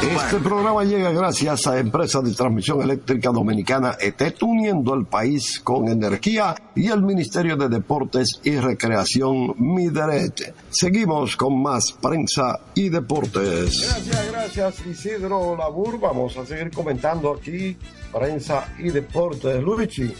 [0.00, 5.88] Este programa llega gracias a Empresa de Transmisión Eléctrica Dominicana ETET, uniendo el país con
[5.88, 10.54] energía y el Ministerio de Deportes y Recreación Mideret.
[10.70, 13.90] Seguimos con más prensa y deportes.
[13.90, 15.98] Gracias, gracias Isidro Labur.
[15.98, 17.76] Vamos a seguir comentando aquí
[18.12, 19.60] prensa y deportes.
[19.60, 20.14] Luigi,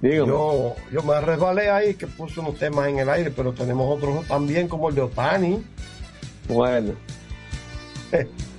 [0.00, 4.28] yo, yo me resbalé ahí que puse unos temas en el aire, pero tenemos otros
[4.28, 5.64] también como el de Otani.
[6.46, 6.92] Bueno.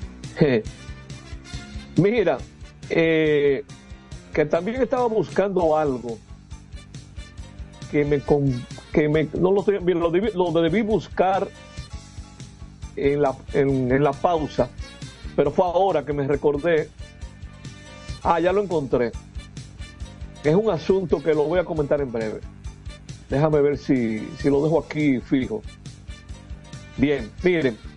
[1.95, 2.38] Mira,
[2.89, 3.63] eh,
[4.34, 6.17] que también estaba buscando algo
[7.91, 8.21] que me,
[8.91, 11.47] que me no lo, lo debí, lo debí buscar
[12.95, 14.69] en la, en la pausa,
[15.36, 16.89] pero fue ahora que me recordé.
[18.23, 19.11] Ah, ya lo encontré.
[20.43, 22.39] Es un asunto que lo voy a comentar en breve.
[23.29, 25.61] Déjame ver si, si lo dejo aquí fijo.
[26.97, 27.93] Bien, miren.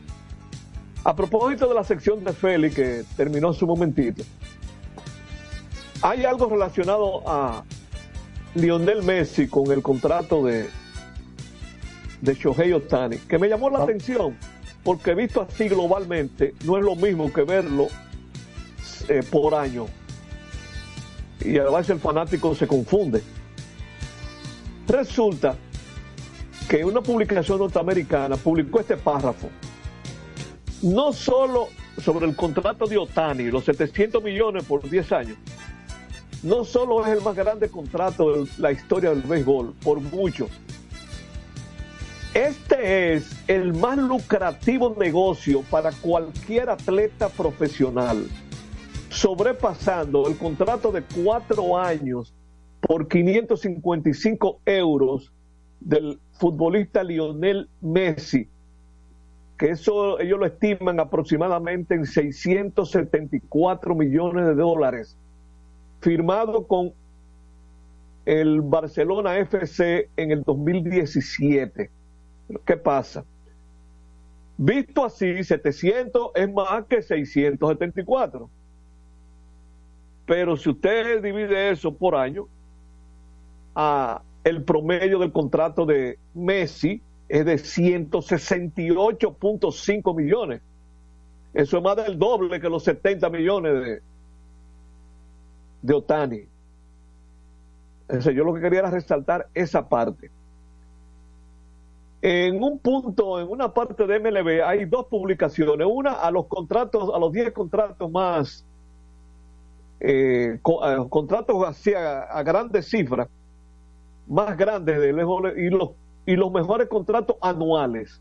[1.07, 4.25] A propósito de la sección de Félix que terminó un momentito,
[6.03, 7.63] hay algo relacionado a
[8.57, 10.69] Lionel Messi con el contrato de,
[12.21, 14.37] de Shohei Otani, que me llamó la atención,
[14.83, 17.87] porque visto así globalmente, no es lo mismo que verlo
[19.09, 19.87] eh, por año.
[21.39, 23.23] Y a veces el fanático se confunde.
[24.89, 25.55] Resulta
[26.69, 29.49] que una publicación norteamericana publicó este párrafo.
[30.83, 31.69] No solo
[32.03, 35.37] sobre el contrato de Otani, los 700 millones por 10 años,
[36.43, 40.49] no solo es el más grande contrato de la historia del béisbol, por mucho.
[42.35, 48.27] Este es el más lucrativo negocio para cualquier atleta profesional,
[49.09, 52.35] sobrepasando el contrato de cuatro años
[52.81, 55.33] por 555 euros
[55.81, 58.49] del futbolista Lionel Messi,
[59.59, 65.17] que eso ellos lo estiman aproximadamente en 674 millones de dólares,
[66.01, 66.93] firmado con
[68.27, 71.91] el Barcelona FC en el 2017.
[72.49, 73.25] Pero, ¿Qué pasa?
[74.59, 78.51] Visto así, 700 es más que 674.
[80.27, 82.49] Pero si usted divide eso por año,
[83.75, 90.63] a el promedio del contrato de Messi es de 168.5 millones.
[91.53, 94.01] Eso es más del doble que los 70 millones de,
[95.83, 96.43] de Otani.
[98.09, 100.31] Entonces, yo lo que quería era resaltar esa parte.
[102.23, 105.87] En un punto, en una parte de MLB, hay dos publicaciones.
[105.91, 108.65] Una a los contratos, a los 10 contratos más,
[110.01, 113.29] eh, contratos así a, a grandes cifras,
[114.27, 115.91] más grandes de lejos, y los,
[116.27, 118.21] y los mejores contratos anuales.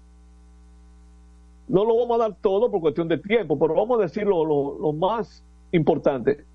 [1.67, 4.45] No lo vamos a dar todo por cuestión de tiempo, pero vamos a decir lo,
[4.45, 6.45] lo- más importante.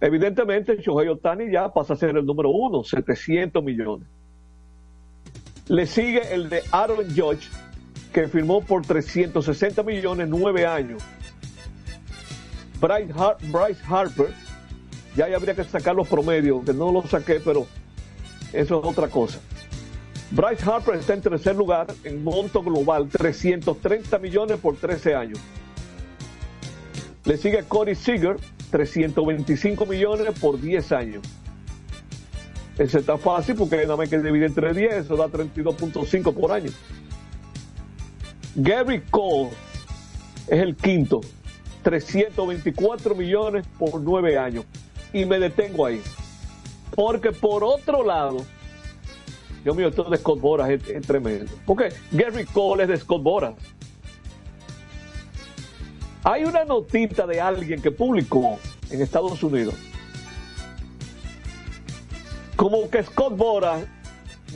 [0.00, 4.06] Evidentemente, Shohei Otani ya pasa a ser el número uno, 700 millones.
[5.68, 7.48] Le sigue el de Aaron Judge,
[8.12, 11.02] que firmó por 360 millones, nueve años.
[12.80, 14.28] Bryce, Har- Bryce Harper,
[15.16, 17.66] ya ahí habría que sacar los promedios, que no los saqué, pero
[18.52, 19.40] eso es otra cosa.
[20.30, 25.38] Bryce Harper está en tercer lugar en monto global, 330 millones por 13 años.
[27.24, 28.36] Le sigue Corey Seager,
[28.70, 31.22] 325 millones por 10 años.
[32.76, 36.70] Ese está fácil porque nada más que divide entre 10, eso da 32.5 por año.
[38.54, 39.50] Gary Cole
[40.46, 41.22] es el quinto,
[41.82, 44.64] 324 millones por 9 años.
[45.12, 46.02] Y me detengo ahí.
[46.94, 48.44] Porque por otro lado,
[49.68, 51.52] Dios mío, esto de Scott Boras es, es tremendo.
[51.66, 53.52] Porque Gary Cole es de Scott Boras.
[56.24, 58.58] Hay una notita de alguien que publicó
[58.90, 59.74] en Estados Unidos.
[62.56, 63.84] Como que Scott Boras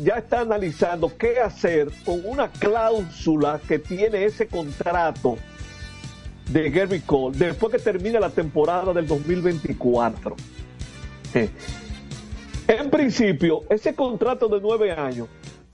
[0.03, 5.37] ya está analizando qué hacer con una cláusula que tiene ese contrato
[6.49, 10.37] de Gary Cole después que termine la temporada del 2024.
[11.35, 11.51] Eh,
[12.73, 15.29] En principio, ese contrato de nueve años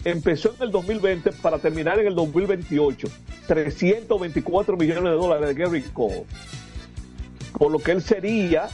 [0.04, 3.06] empezó en el 2020 para terminar en el 2028.
[3.46, 6.24] 324 millones de dólares de Gary Cole.
[7.56, 8.68] Por lo que él sería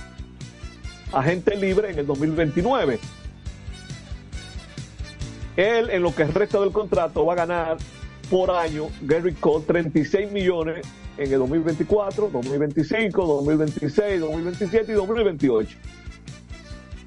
[1.12, 2.98] agente libre en el 2029.
[5.58, 7.76] Él, en lo que resta del contrato, va a ganar
[8.30, 10.86] por año, Gary Cole, 36 millones
[11.18, 15.76] en el 2024, 2025, 2026, 2027 y 2028.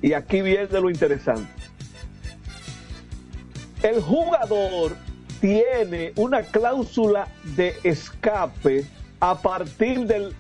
[0.02, 1.50] Y aquí viene lo interesante.
[3.84, 4.96] El jugador
[5.42, 8.86] tiene una cláusula de escape
[9.20, 10.34] a partir del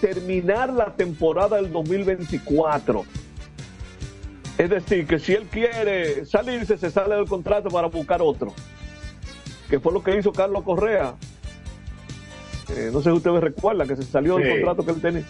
[0.00, 3.04] terminar la temporada del 2024.
[4.58, 8.52] Es decir, que si él quiere salirse, se sale del contrato para buscar otro.
[9.68, 11.14] Que fue lo que hizo Carlos Correa.
[12.68, 14.50] Eh, no sé si ustedes recuerdan que se salió del Sí.
[14.62, 15.24] contrato que él tenía.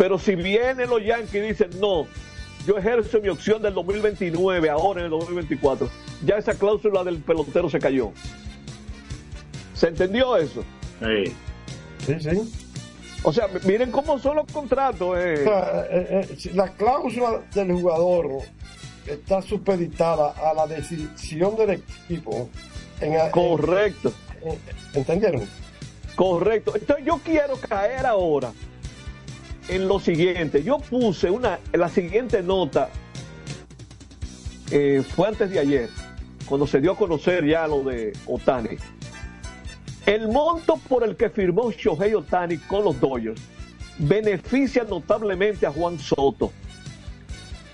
[0.00, 2.06] Pero si vienen los Yankees y dicen, no,
[2.66, 5.90] yo ejerzo mi opción del 2029, ahora en el 2024,
[6.24, 8.10] ya esa cláusula del pelotero se cayó.
[9.74, 10.64] ¿Se entendió eso?
[11.00, 11.34] Sí.
[12.06, 12.52] Sí, sí.
[13.22, 15.18] O sea, miren cómo son los contratos.
[15.18, 15.44] eh.
[15.44, 18.38] Eh, eh, la cláusula del jugador
[19.06, 22.48] está supeditada a la decisión del equipo.
[23.02, 24.14] En, en- Correcto.
[24.42, 24.58] en-
[24.94, 25.42] ¿Entendieron?
[26.16, 26.72] Correcto.
[26.74, 28.50] Entonces yo quiero caer ahora
[29.70, 30.62] en lo siguiente.
[30.62, 32.88] Yo puse una, la siguiente nota,
[34.70, 35.88] eh, fue antes de ayer,
[36.46, 38.76] cuando se dio a conocer ya lo de Otani.
[40.06, 43.40] El monto por el que firmó Shohei Otani con los Dodgers
[43.98, 46.50] beneficia notablemente a Juan Soto.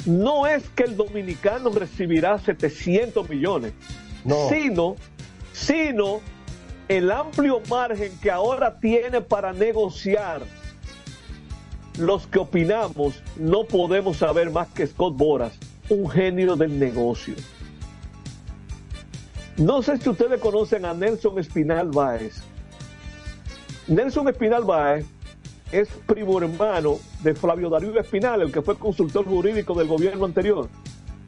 [0.05, 3.72] No es que el dominicano recibirá 700 millones,
[4.24, 4.49] No.
[4.49, 4.97] sino,
[5.53, 6.20] sino
[6.88, 10.42] el amplio margen que ahora tiene para negociar.
[11.99, 15.53] Los que opinamos no podemos saber más que Scott Boras,
[15.88, 17.34] un genio del negocio.
[19.57, 22.42] No sé si ustedes conocen a Nelson Espinal Báez.
[23.86, 25.07] Nelson Espinal Báez
[25.72, 30.68] es primo hermano de Flavio Darío Espinal, el que fue consultor jurídico del gobierno anterior.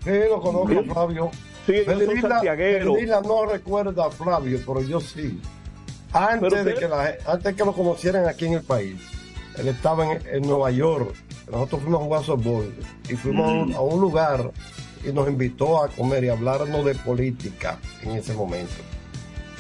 [0.04, 0.90] Sí, lo conozco, Sí.
[0.90, 1.30] Flavio.
[1.66, 1.74] Sí,
[2.20, 2.94] santiagueros.
[2.94, 5.40] Melila no recuerda a Flavio, pero yo sí.
[6.12, 8.96] Antes, Pero de que la- antes que lo conocieran aquí en el país,
[9.59, 11.14] él estaba en, en Nueva York.
[11.50, 12.74] Nosotros fuimos a jugar softball
[13.09, 14.52] y fuimos a, un, a un lugar
[15.06, 18.74] y nos invitó a comer y hablarnos de política en ese momento.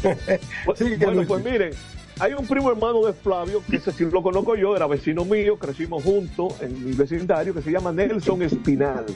[0.76, 1.72] Sí, Bueno, pues miren,
[2.20, 5.56] hay un primo hermano de Flavio, que ese sí lo conozco yo, era vecino mío,
[5.56, 9.06] crecimos juntos en mi vecindario, que se llama Nelson Espinal,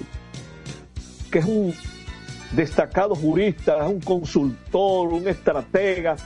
[1.30, 1.74] que es un
[2.52, 6.16] destacado jurista, es un consultor, un estratega,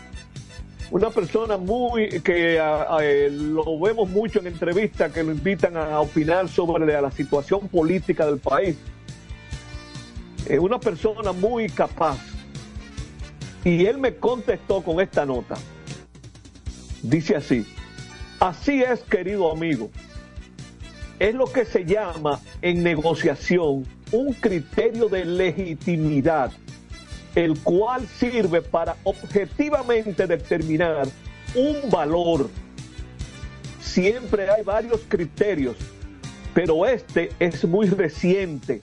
[0.90, 5.76] una persona muy que a- a- eh, lo vemos mucho en entrevistas que lo invitan
[5.76, 8.76] a opinar sobre la, la situación política del país.
[10.48, 12.18] Es una persona muy capaz.
[13.64, 15.56] Y él me contestó con esta nota.
[17.02, 17.66] Dice así,
[18.38, 19.90] así es querido amigo,
[21.18, 26.52] es lo que se llama en negociación un criterio de legitimidad,
[27.36, 31.06] el cual sirve para objetivamente determinar
[31.54, 32.48] un valor.
[33.80, 35.76] Siempre hay varios criterios,
[36.54, 38.80] pero este es muy reciente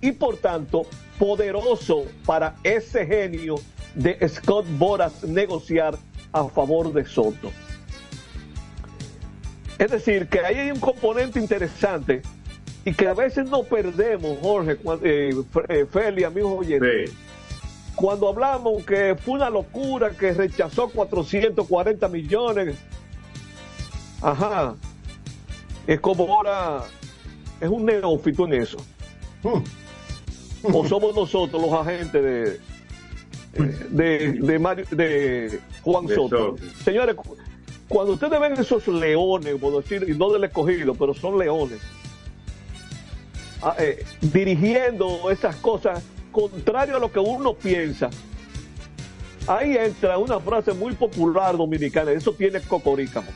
[0.00, 0.86] y por tanto
[1.18, 3.56] poderoso para ese genio
[3.94, 5.96] de Scott Boras negociar
[6.32, 7.52] a favor de Soto.
[9.78, 12.22] Es decir, que ahí hay un componente interesante
[12.86, 15.34] y que a veces no perdemos, Jorge, eh,
[15.68, 17.12] eh, Feli, amigos oyentes.
[17.96, 22.76] Cuando hablamos que fue una locura que rechazó 440 millones,
[24.20, 24.74] ajá,
[25.86, 26.84] es como ahora,
[27.60, 28.78] es un neófito en eso.
[30.64, 32.60] O somos nosotros los agentes de,
[33.90, 36.56] de, de, Mario- de Juan Soto.
[36.84, 37.36] Señores, cu-
[37.88, 41.80] cuando ustedes ven esos leones, por decir, y no del escogido, pero son leones,
[43.60, 48.10] ah, eh, dirigiendo esas cosas contrario a lo que uno piensa,
[49.46, 53.28] ahí entra una frase muy popular dominicana, eso tiene cocorícamo,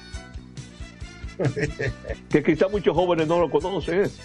[2.31, 4.01] que quizá muchos jóvenes no lo conocen.
[4.01, 4.19] es.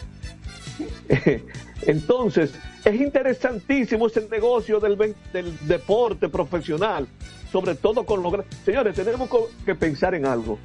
[1.83, 2.53] Entonces,
[2.85, 4.97] es interesantísimo ese negocio del,
[5.33, 7.07] del deporte profesional,
[7.51, 8.33] sobre todo con los...
[8.63, 9.29] Señores, tenemos
[9.65, 10.57] que pensar en algo.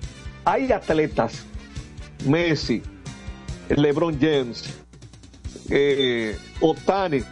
[0.45, 1.45] Hay atletas,
[2.27, 2.83] Messi,
[3.69, 4.75] LeBron James,
[5.71, 7.23] eh, Otani,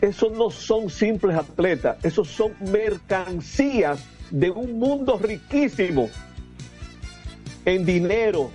[0.00, 6.08] esos no son simples atletas, esos son mercancías de un mundo riquísimo
[7.64, 8.50] en dinero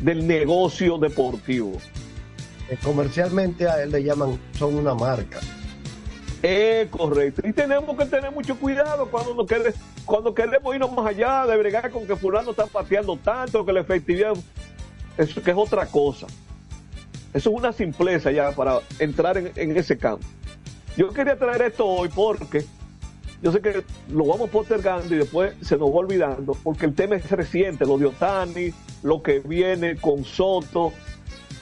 [0.00, 1.72] del negocio deportivo.
[2.68, 5.40] Eh, Comercialmente a él le llaman, son una marca.
[6.42, 7.42] Es correcto.
[7.46, 9.74] Y tenemos que tener mucho cuidado cuando, nos quede-
[10.04, 13.80] cuando queremos irnos más allá de bregar con que fulano está pateando tanto, que la
[13.80, 14.34] efectividad,
[15.16, 16.26] eso que es otra cosa.
[17.34, 20.26] Eso es una simpleza ya para entrar en, ese campo.
[20.96, 22.64] Yo quería traer esto hoy porque
[23.42, 27.16] yo sé que lo vamos postergando y después se nos va olvidando, porque el tema
[27.16, 28.72] es reciente, lo de Otani,
[29.02, 30.92] lo que viene con Soto,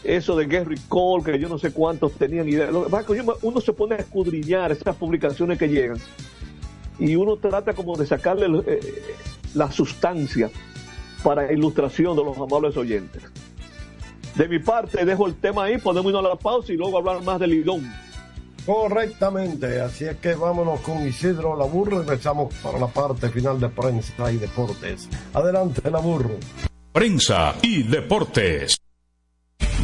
[0.03, 2.68] eso de Gary Cole, que yo no sé cuántos tenían idea.
[3.43, 5.99] Uno se pone a escudriñar esas publicaciones que llegan
[7.01, 8.81] y uno trata como de sacarle eh,
[9.55, 10.51] la sustancia
[11.23, 13.23] para ilustración de los amables oyentes.
[14.35, 17.22] De mi parte, dejo el tema ahí, podemos irnos a la pausa y luego hablar
[17.22, 17.93] más del Lidón.
[18.64, 23.68] Correctamente, así es que vámonos con Isidro Laburro y regresamos para la parte final de
[23.68, 25.09] prensa y deportes.
[25.35, 26.37] Adelante, Laburro.
[26.93, 28.80] Prensa y deportes.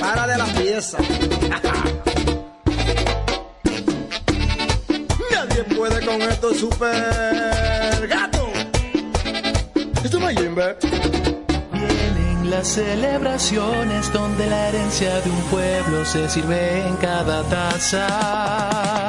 [0.00, 0.98] para de la pieza.
[5.30, 8.48] Nadie puede con esto super gato.
[10.02, 10.36] Esto es.
[11.72, 19.03] Vienen las celebraciones donde la herencia de un pueblo se sirve en cada taza.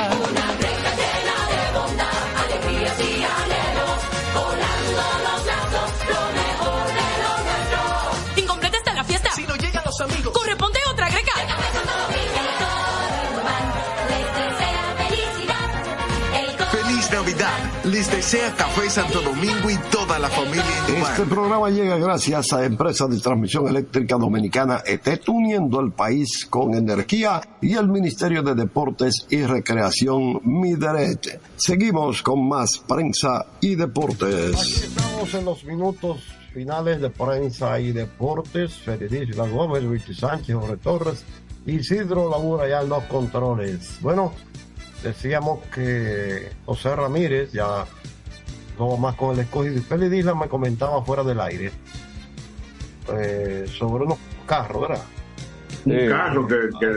[17.96, 20.66] Les desea Café Santo Domingo y toda la familia.
[20.86, 26.74] Este programa llega gracias a Empresa de Transmisión Eléctrica Dominicana ET, uniendo el país con
[26.74, 31.40] energía y el Ministerio de Deportes y Recreación Mideret.
[31.56, 34.56] Seguimos con más prensa y deportes.
[34.56, 36.18] Aquí estamos en los minutos
[36.54, 38.82] finales de prensa y deportes.
[39.38, 41.24] La Gómez, Luis Sánchez, Jorge Torres,
[41.66, 44.00] Isidro Labura ya en los controles.
[44.02, 44.34] Bueno,
[45.06, 47.86] decíamos que José Ramírez ya
[48.78, 49.76] no va más con el escogido.
[49.78, 51.72] Y Félix Isla me comentaba fuera del aire
[53.14, 55.04] eh, sobre unos carros, ¿verdad?
[55.86, 56.56] Un Eh, carro que,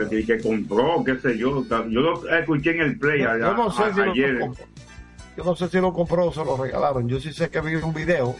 [0.09, 1.63] que, que compró, qué sé yo.
[1.67, 4.39] Yo lo escuché en el play Yo, no sé a- si lo ayer.
[4.39, 4.65] compró.
[5.37, 7.07] Yo no sé si lo compró o se lo regalaron.
[7.07, 8.35] Yo sí sé que vi un video.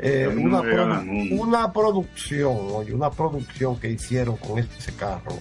[0.00, 4.92] eh, a mí no una, produ- una producción, oye, una producción que hicieron con ese
[4.94, 5.38] carro.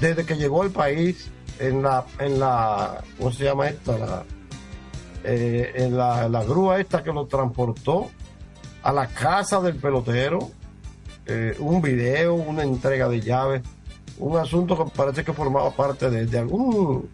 [0.00, 3.96] Desde que llegó al país, en la, en la, ¿cómo se llama esta?
[3.98, 4.24] La,
[5.24, 8.08] eh, en la, la grúa esta que lo transportó
[8.82, 10.50] a la casa del pelotero,
[11.26, 13.62] eh, un video, una entrega de llaves,
[14.18, 17.08] un asunto que parece que formaba parte de, de algún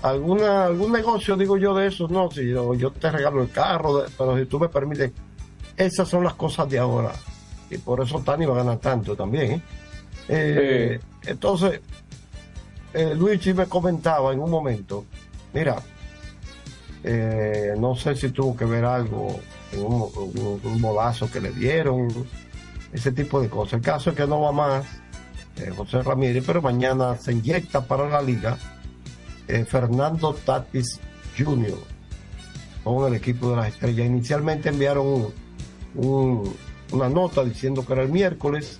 [0.00, 3.98] alguna algún negocio digo yo de esos no si yo, yo te regalo el carro
[4.02, 5.10] de- pero si tú me permites
[5.76, 7.12] esas son las cosas de ahora
[7.68, 9.62] y por eso Tani va a ganar tanto también ¿eh?
[10.28, 11.80] Eh, entonces
[12.94, 15.04] eh, Luigi me comentaba en un momento
[15.52, 15.76] mira
[17.04, 19.38] eh, no sé si tuvo que ver algo
[19.76, 22.08] un, un- bolazo que le dieron
[22.92, 24.84] ese tipo de cosas el caso es que no va más
[25.58, 28.56] eh, José Ramírez pero mañana se inyecta para la liga
[29.46, 30.98] eh, Fernando Tatis
[31.36, 31.78] Jr.
[32.84, 34.06] con el equipo de las estrellas.
[34.06, 35.32] Inicialmente enviaron un-
[35.94, 36.56] un-
[36.92, 38.78] una nota diciendo que era el miércoles,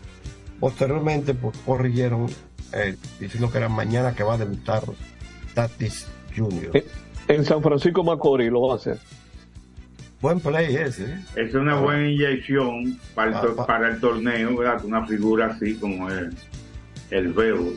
[0.61, 2.26] posteriormente pues, corrigieron
[2.72, 4.82] eh, diciendo que era mañana que va a debutar
[5.54, 6.06] Tatis
[6.36, 6.84] Jr.
[7.28, 8.98] En San Francisco Macorís lo va a hacer.
[10.20, 11.04] Buen play ese.
[11.04, 11.18] ¿eh?
[11.36, 11.80] Es una Ah.
[11.80, 14.84] buena inyección para el, Ah, to- pa- para el torneo, ¿verdad?
[14.84, 16.34] Una figura así como el,
[17.10, 17.72] el Veo.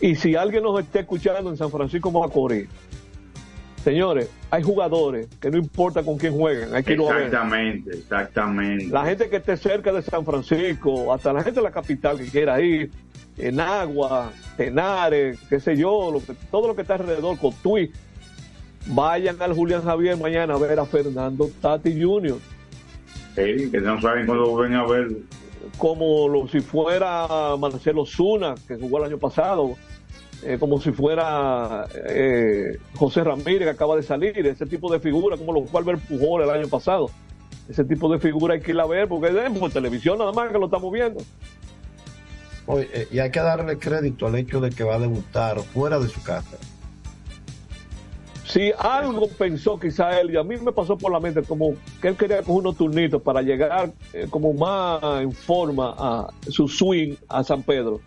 [0.00, 2.66] Y si alguien nos está escuchando en San Francisco Macorís,
[3.84, 7.26] señores, hay jugadores que no importa con quién jueguen, hay que irlo a ver.
[7.26, 8.86] Exactamente, exactamente.
[8.86, 12.26] La gente que esté cerca de San Francisco, hasta la gente de la capital que
[12.26, 12.90] quiera ir,
[13.38, 17.92] en Agua, Tenares, qué sé yo, lo que- todo lo que está alrededor, Cotuí,
[18.86, 22.38] vayan al Julián Javier mañana a ver a Fernando Tati Jr.
[23.36, 25.08] Sí, que no saben cuándo ven a ver.
[25.76, 29.76] como lo, si fuera Marcelo Zuna, que jugó el año pasado,
[30.42, 35.36] eh, como si fuera eh, José Ramírez, que acaba de salir, ese tipo de figura,
[35.36, 37.10] como lo fue Albert Pujol el año pasado.
[37.68, 40.50] Ese tipo de figura hay que ir a ver, porque es por televisión nada más
[40.50, 41.20] que lo estamos viendo.
[42.68, 45.98] Oye, eh, y hay que darle crédito al hecho de que va a debutar fuera
[45.98, 46.56] de su casa.
[48.46, 52.08] Si algo pensó quizá él, y a mí me pasó por la mente como que
[52.08, 57.14] él quería coger unos turnitos para llegar eh, como más en forma a su swing
[57.28, 58.00] a San Pedro.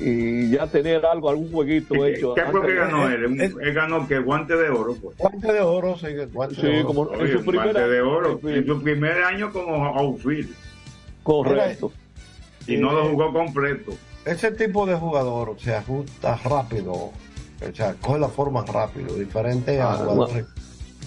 [0.00, 2.34] Y ya tener algo, algún jueguito hecho.
[2.34, 3.40] ¿Qué fue que ganó él?
[3.40, 5.16] Él ganó que guante de oro, pues.
[5.18, 6.86] Guante de oro, sí, guante Sí, de oro.
[6.86, 8.40] como en su un primera- guante de oro.
[8.44, 10.50] En su primer año como outfield.
[11.24, 11.92] Correcto.
[12.68, 13.92] Y no lo jugó completo.
[14.24, 17.12] Ese tipo de jugador se ajusta rápido, o
[17.74, 20.46] sea, coge la forma rápido, diferente a Ah, jugadores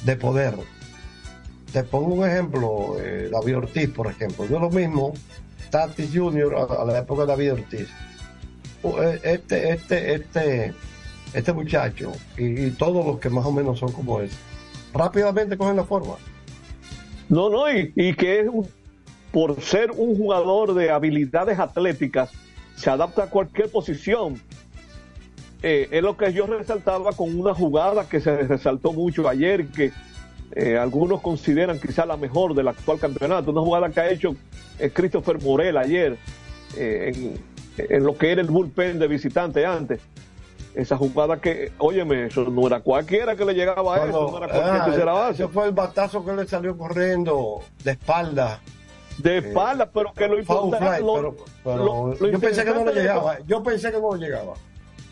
[0.04, 0.56] de poder.
[1.72, 4.46] Te pongo un ejemplo, eh, David Ortiz, por ejemplo.
[4.46, 5.14] Yo lo mismo,
[5.70, 6.56] Tatis Jr.
[6.56, 7.88] a, a la época de David Ortiz.
[8.84, 10.74] Eh, Este, este, este,
[11.34, 14.30] este muchacho y, y todos los que más o menos son como él,
[14.94, 16.16] rápidamente cogen la forma.
[17.30, 18.68] No, no, y, y que es un-
[19.32, 22.32] por ser un jugador de habilidades atléticas,
[22.76, 24.42] se adapta a cualquier posición.
[25.64, 29.92] Eh, es lo que yo resaltaba con una jugada que se resaltó mucho ayer, que
[30.54, 34.36] eh, algunos consideran quizá la mejor del actual campeonato, una jugada que ha hecho
[34.80, 36.18] eh, Christopher Morel ayer
[36.76, 37.40] en,
[37.78, 40.02] en lo que era el bullpen de visitante antes.
[40.74, 44.48] Esa jugada que, óyeme, eso no era cualquiera que le llegaba a eso, no era
[44.48, 45.44] cualquier Ah, tercera base.
[45.44, 48.62] ese fue el batazo que le salió corriendo de espalda.
[49.18, 51.36] De espalda, pero que lo importante lo-
[51.66, 53.38] lo- yo pensé que no llegaba.
[53.46, 54.54] Yo pensé que no le llegaba.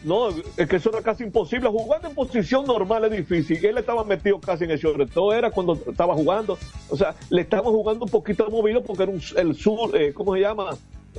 [0.04, 1.68] No, es que eso era casi imposible.
[1.70, 3.64] Jugando en posición normal es difícil.
[3.66, 5.12] Él estaba metido casi en el short.
[5.14, 6.58] Todo era cuando estaba jugando.
[6.90, 10.36] O sea, le estaba jugando un poquito movido porque era un- el sur, eh, ¿cómo
[10.36, 10.70] se llama?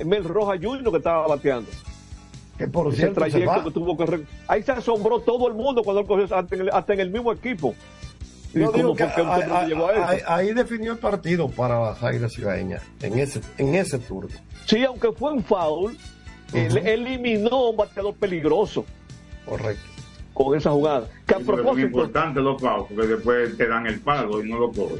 [0.03, 1.69] Mel Roja Junior que estaba bateando.
[2.57, 3.63] Que por Ese cierto, se trayecto va.
[3.63, 6.69] que tuvo que Ahí se asombró todo el mundo cuando él cogió hasta en el,
[6.71, 7.75] hasta en el mismo equipo.
[8.53, 10.05] ¿Y Yo cómo digo que fue que un ahí, temprano llegó a eso?
[10.05, 14.29] ahí- ahí definió el partido para las Águilas Cibaeñas en ese, en ese turno.
[14.65, 15.97] Sí, aunque fue un foul,
[16.53, 18.85] él eliminó a un bateador peligroso.
[19.45, 19.83] Correcto.
[20.33, 21.07] con esa jugada.
[21.27, 24.59] Que a Sí, propósito, importantes los pagos, porque después te dan el pago y no
[24.59, 24.99] lo cobran.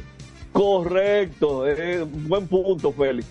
[0.52, 3.26] correcto, eh, buen punto, Félix.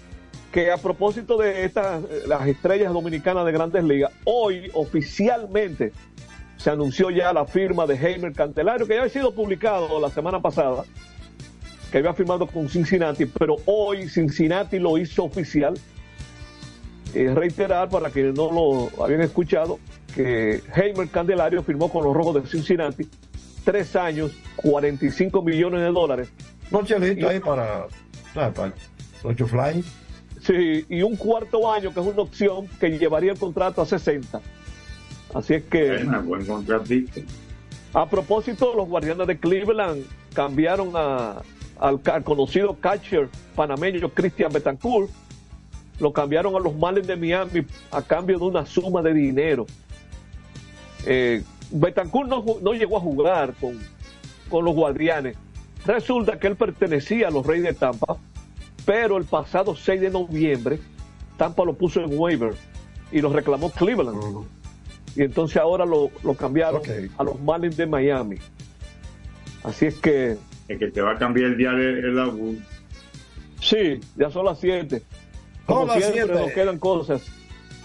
[0.51, 5.93] Que a propósito de estas, eh, las estrellas dominicanas de grandes ligas, hoy oficialmente
[6.61, 10.39] se anunció ya la firma de Heimer Cantelario, que ya había sido publicado la semana
[10.39, 10.83] pasada,
[11.91, 15.73] que había firmado con Cincinnati, pero hoy Cincinnati lo hizo oficial.
[17.13, 19.79] Eh, reiterar para quienes no lo habían escuchado
[20.15, 23.09] que Heimer Candelario firmó con los Rojos de Cincinnati
[23.65, 26.29] tres años, 45 millones de dólares.
[26.69, 27.87] No, chelito ahí para,
[28.33, 28.73] para
[29.23, 29.83] ocho fly.
[30.41, 34.41] Sí, y un cuarto año que es una opción que llevaría el contrato a 60.
[35.33, 37.21] Así es que, Buena, buen contratista.
[37.93, 40.03] a propósito, los guardianes de Cleveland
[40.33, 41.41] cambiaron a-
[41.79, 45.09] al, conocido catcher panameño Christian Betancourt,
[45.99, 49.65] lo cambiaron a los Marlins de Miami a cambio de una suma de dinero.
[51.05, 53.79] Eh, Betancourt no, no llegó a jugar con,
[54.49, 55.35] con los guardianes.
[55.85, 58.17] Resulta que él pertenecía a los Reyes de Tampa,
[58.85, 60.79] pero el pasado 6 de noviembre
[61.37, 62.53] Tampa lo puso en waiver
[63.11, 64.45] y lo reclamó Cleveland.
[65.15, 66.81] Y entonces ahora lo, lo cambiaron
[67.17, 68.37] a los Marlins de Miami.
[69.63, 70.37] Así es que
[70.67, 72.57] El que te va a cambiar el día de el laburo.
[73.59, 75.01] sí, ya son las 7.
[75.65, 76.33] Como las siempre siete.
[76.39, 77.21] nos quedan cosas.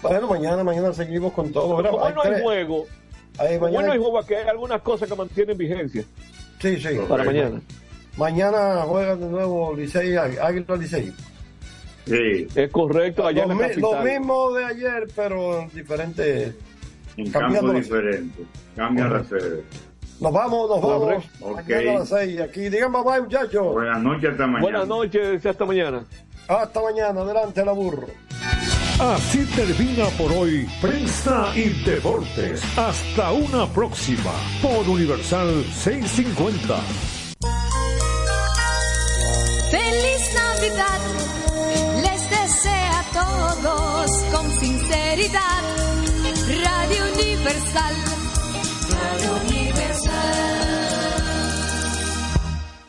[0.01, 1.77] Bueno, mañana, mañana seguimos con todo.
[1.77, 2.85] Mira, Como hoy no hay tres- juego,
[3.61, 6.03] mañana- no hay juego, aquí hay algunas cosas que mantienen vigencia
[6.59, 6.89] Sí, sí.
[7.07, 7.61] para mañana.
[8.17, 11.13] Mañana juegan de nuevo Licey, Águila Licey.
[12.05, 12.47] Sí.
[12.55, 16.55] Es correcto, allá Lo, en la mi- lo mismo de ayer, pero en diferentes.
[17.17, 18.45] En Cambiando campo diferente.
[18.75, 19.63] Cambia sede.
[20.19, 20.99] Nos vamos, nos vamos.
[20.99, 21.45] Correcto.
[21.45, 21.69] Ok.
[21.69, 22.41] Mañana a las seis.
[22.41, 23.73] Aquí, digan bye bye, muchachos.
[23.73, 24.61] Buenas noches, hasta mañana.
[24.61, 26.05] Buenas noches, hasta mañana.
[26.47, 28.07] Hasta mañana, adelante la burro.
[28.99, 32.63] Así termina por hoy Prensa y Deportes.
[32.77, 37.16] Hasta una próxima por Universal 650.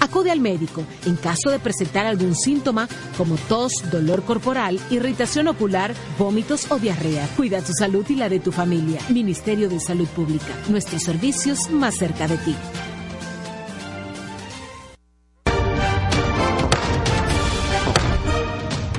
[0.00, 5.94] Acude al médico en caso de presentar algún síntoma como tos, dolor corporal, irritación ocular,
[6.18, 7.28] vómitos o diarrea.
[7.36, 9.00] Cuida tu salud y la de tu familia.
[9.08, 10.54] Ministerio de Salud Pública.
[10.68, 12.56] Nuestros servicios más cerca de ti.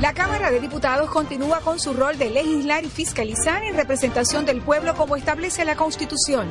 [0.02, 4.62] La Cámara de Diputados continúa con su rol de legislar y fiscalizar en representación del
[4.62, 6.48] pueblo como establece la Constitución.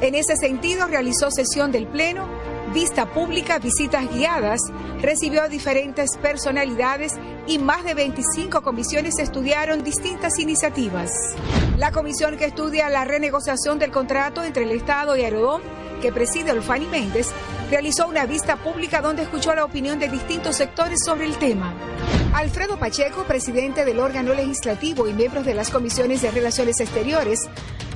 [0.00, 2.26] En ese sentido, realizó sesión del Pleno,
[2.72, 4.60] vista pública, visitas guiadas,
[5.00, 7.14] recibió a diferentes personalidades
[7.46, 11.10] y más de 25 comisiones estudiaron distintas iniciativas.
[11.76, 15.62] La comisión que estudia la renegociación del contrato entre el Estado y Aerodón,
[16.00, 17.30] que preside Olfani Méndez,
[17.72, 21.72] realizó una vista pública donde escuchó la opinión de distintos sectores sobre el tema.
[22.34, 27.48] Alfredo Pacheco, presidente del órgano legislativo y miembros de las comisiones de Relaciones Exteriores,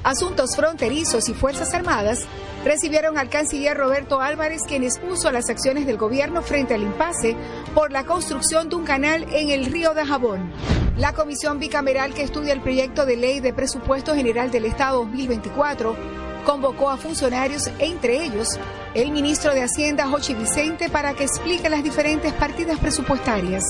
[0.02, 2.24] Asuntos Fronterizos y Fuerzas Armadas,
[2.64, 7.36] recibieron al canciller Roberto Álvarez, quien expuso las acciones del gobierno frente al impasse
[7.74, 10.52] por la construcción de un canal en el río de Jabón.
[10.96, 16.25] La comisión bicameral que estudia el proyecto de ley de presupuesto general del Estado 2024
[16.46, 18.58] convocó a funcionarios, entre ellos
[18.94, 23.64] el ministro de Hacienda, Jochi Vicente, para que explique las diferentes partidas presupuestarias.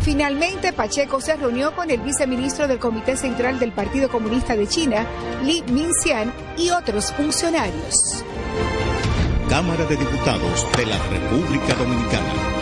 [0.00, 5.06] Finalmente, Pacheco se reunió con el viceministro del Comité Central del Partido Comunista de China,
[5.44, 8.24] Li Minxian, y otros funcionarios.
[9.48, 12.61] Cámara de Diputados de la República Dominicana.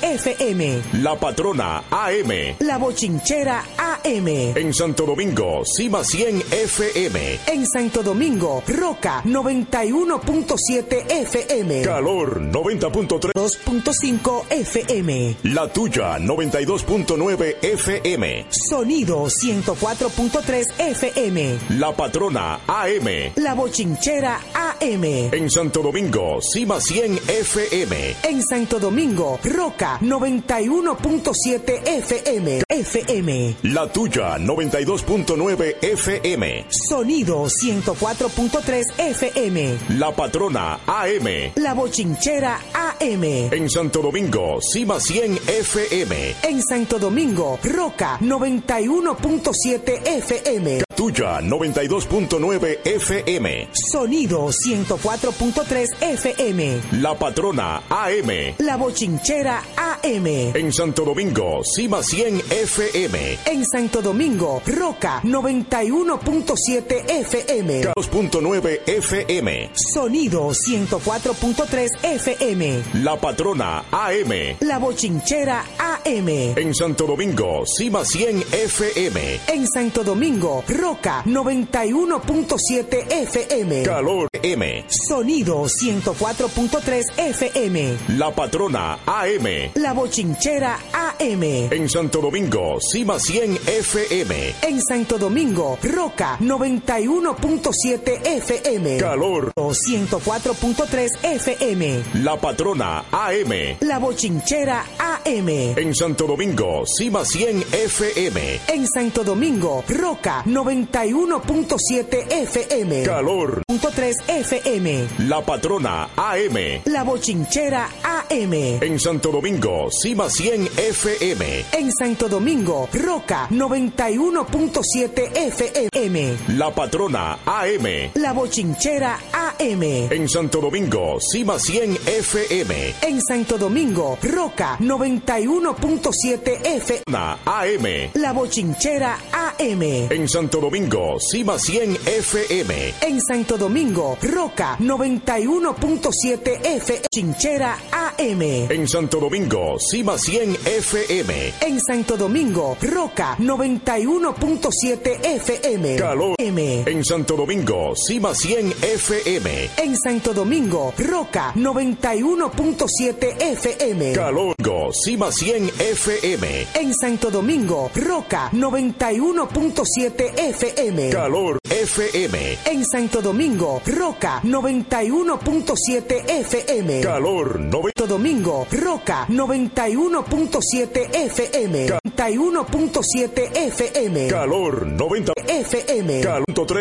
[0.00, 0.82] FM.
[1.02, 2.56] La patrona AM.
[2.60, 4.28] La bochinchera AM.
[4.56, 7.38] En Santo Domingo, Cima 100 FM.
[7.46, 11.82] En Santo Domingo, Roca 91.7 FM.
[11.82, 13.32] Calor 90.3.
[13.34, 15.36] 2.5 FM.
[15.44, 18.46] La tuya 92.9 FM.
[18.50, 21.58] Sonido 104.3 FM.
[21.78, 23.32] La patrona AM.
[23.36, 25.04] La bochinchera AM.
[25.32, 28.16] En Santo Domingo, Cima 100 FM.
[28.22, 32.62] En Santo Domingo, Roca 91.7 FM.
[32.68, 33.56] FM.
[33.64, 36.66] La tuya 92.9 FM.
[36.88, 39.78] Sonido 104.3 FM.
[39.98, 41.52] La patrona AM.
[41.56, 43.24] La bochinchera AM.
[43.52, 46.34] En Santo Domingo, Cima 100 FM.
[46.42, 50.82] En Santo Domingo, Roca 91.7 FM.
[50.94, 53.68] Tuya 92.9 FM.
[53.72, 56.80] Sonido 104.3 FM.
[57.00, 58.54] La patrona AM.
[58.58, 60.26] La bochinchera AM.
[60.54, 63.38] En Santo Domingo, Cima 100 FM.
[63.46, 67.82] En Santo Domingo, Roca 91.7 FM.
[67.94, 69.70] 2.9 FM.
[69.74, 72.82] Sonido 104.3 FM.
[73.02, 74.56] La patrona AM.
[74.60, 76.28] La bochinchera AM.
[76.28, 79.40] En Santo Domingo, Cima 100 FM.
[79.48, 83.82] En Santo Domingo, Roca 91.7 FM.
[83.82, 84.84] Calor M.
[84.88, 87.96] Sonido 104.3 FM.
[88.18, 89.61] La patrona AM.
[89.74, 91.42] La bochinchera AM.
[91.70, 94.54] En Santo Domingo, Cima 100 FM.
[94.62, 98.98] En Santo Domingo, Roca 91.7 FM.
[98.98, 102.02] Calor 104.3 FM.
[102.22, 103.76] La patrona AM.
[103.80, 105.48] La bochinchera AM.
[105.48, 108.60] En Santo Domingo, Cima 100 FM.
[108.68, 113.02] En Santo Domingo, Roca 91.7 FM.
[113.04, 115.08] Calor 3 FM.
[115.28, 116.82] La patrona AM.
[116.86, 118.52] La bochinchera AM.
[118.80, 119.51] En Santo Domingo,
[119.90, 121.64] Cima 100 FM.
[121.72, 126.36] En Santo Domingo, Roca 91.7 FM.
[126.56, 128.10] La patrona AM.
[128.14, 129.82] La bochinchera AM.
[129.82, 132.94] En Santo Domingo, Cima 100 FM.
[133.02, 137.02] En Santo Domingo, Roca 91.7 FM.
[137.44, 138.10] AM.
[138.14, 139.82] La bochinchera AM.
[139.82, 142.94] En Santo Domingo, Cima 100 FM.
[143.02, 147.02] En Santo Domingo, Roca 91.7 FM.
[147.12, 148.42] Chinchera AM.
[148.70, 151.54] En Santo Domingo, Cima 100 FM.
[151.62, 155.96] En Santo Domingo, Roca 91.7 FM.
[155.96, 156.84] Calor M.
[156.86, 159.70] En Santo Domingo, Cima 100 FM.
[159.78, 164.12] En Santo Domingo, Roca 91.7 FM.
[164.12, 164.54] Calor
[164.92, 166.66] Cima 100 FM.
[166.74, 171.10] En Santo Domingo, Roca 91.7 FM.
[171.10, 172.58] Calor FM.
[172.66, 177.00] En Santo Domingo, Roca 91.7 FM.
[177.00, 181.86] Calor 90 Domingo, Roca 91.7 FM.
[182.16, 184.28] 91.7 FM.
[184.28, 186.20] Calor 90 FM.
[186.20, 186.66] Calor 3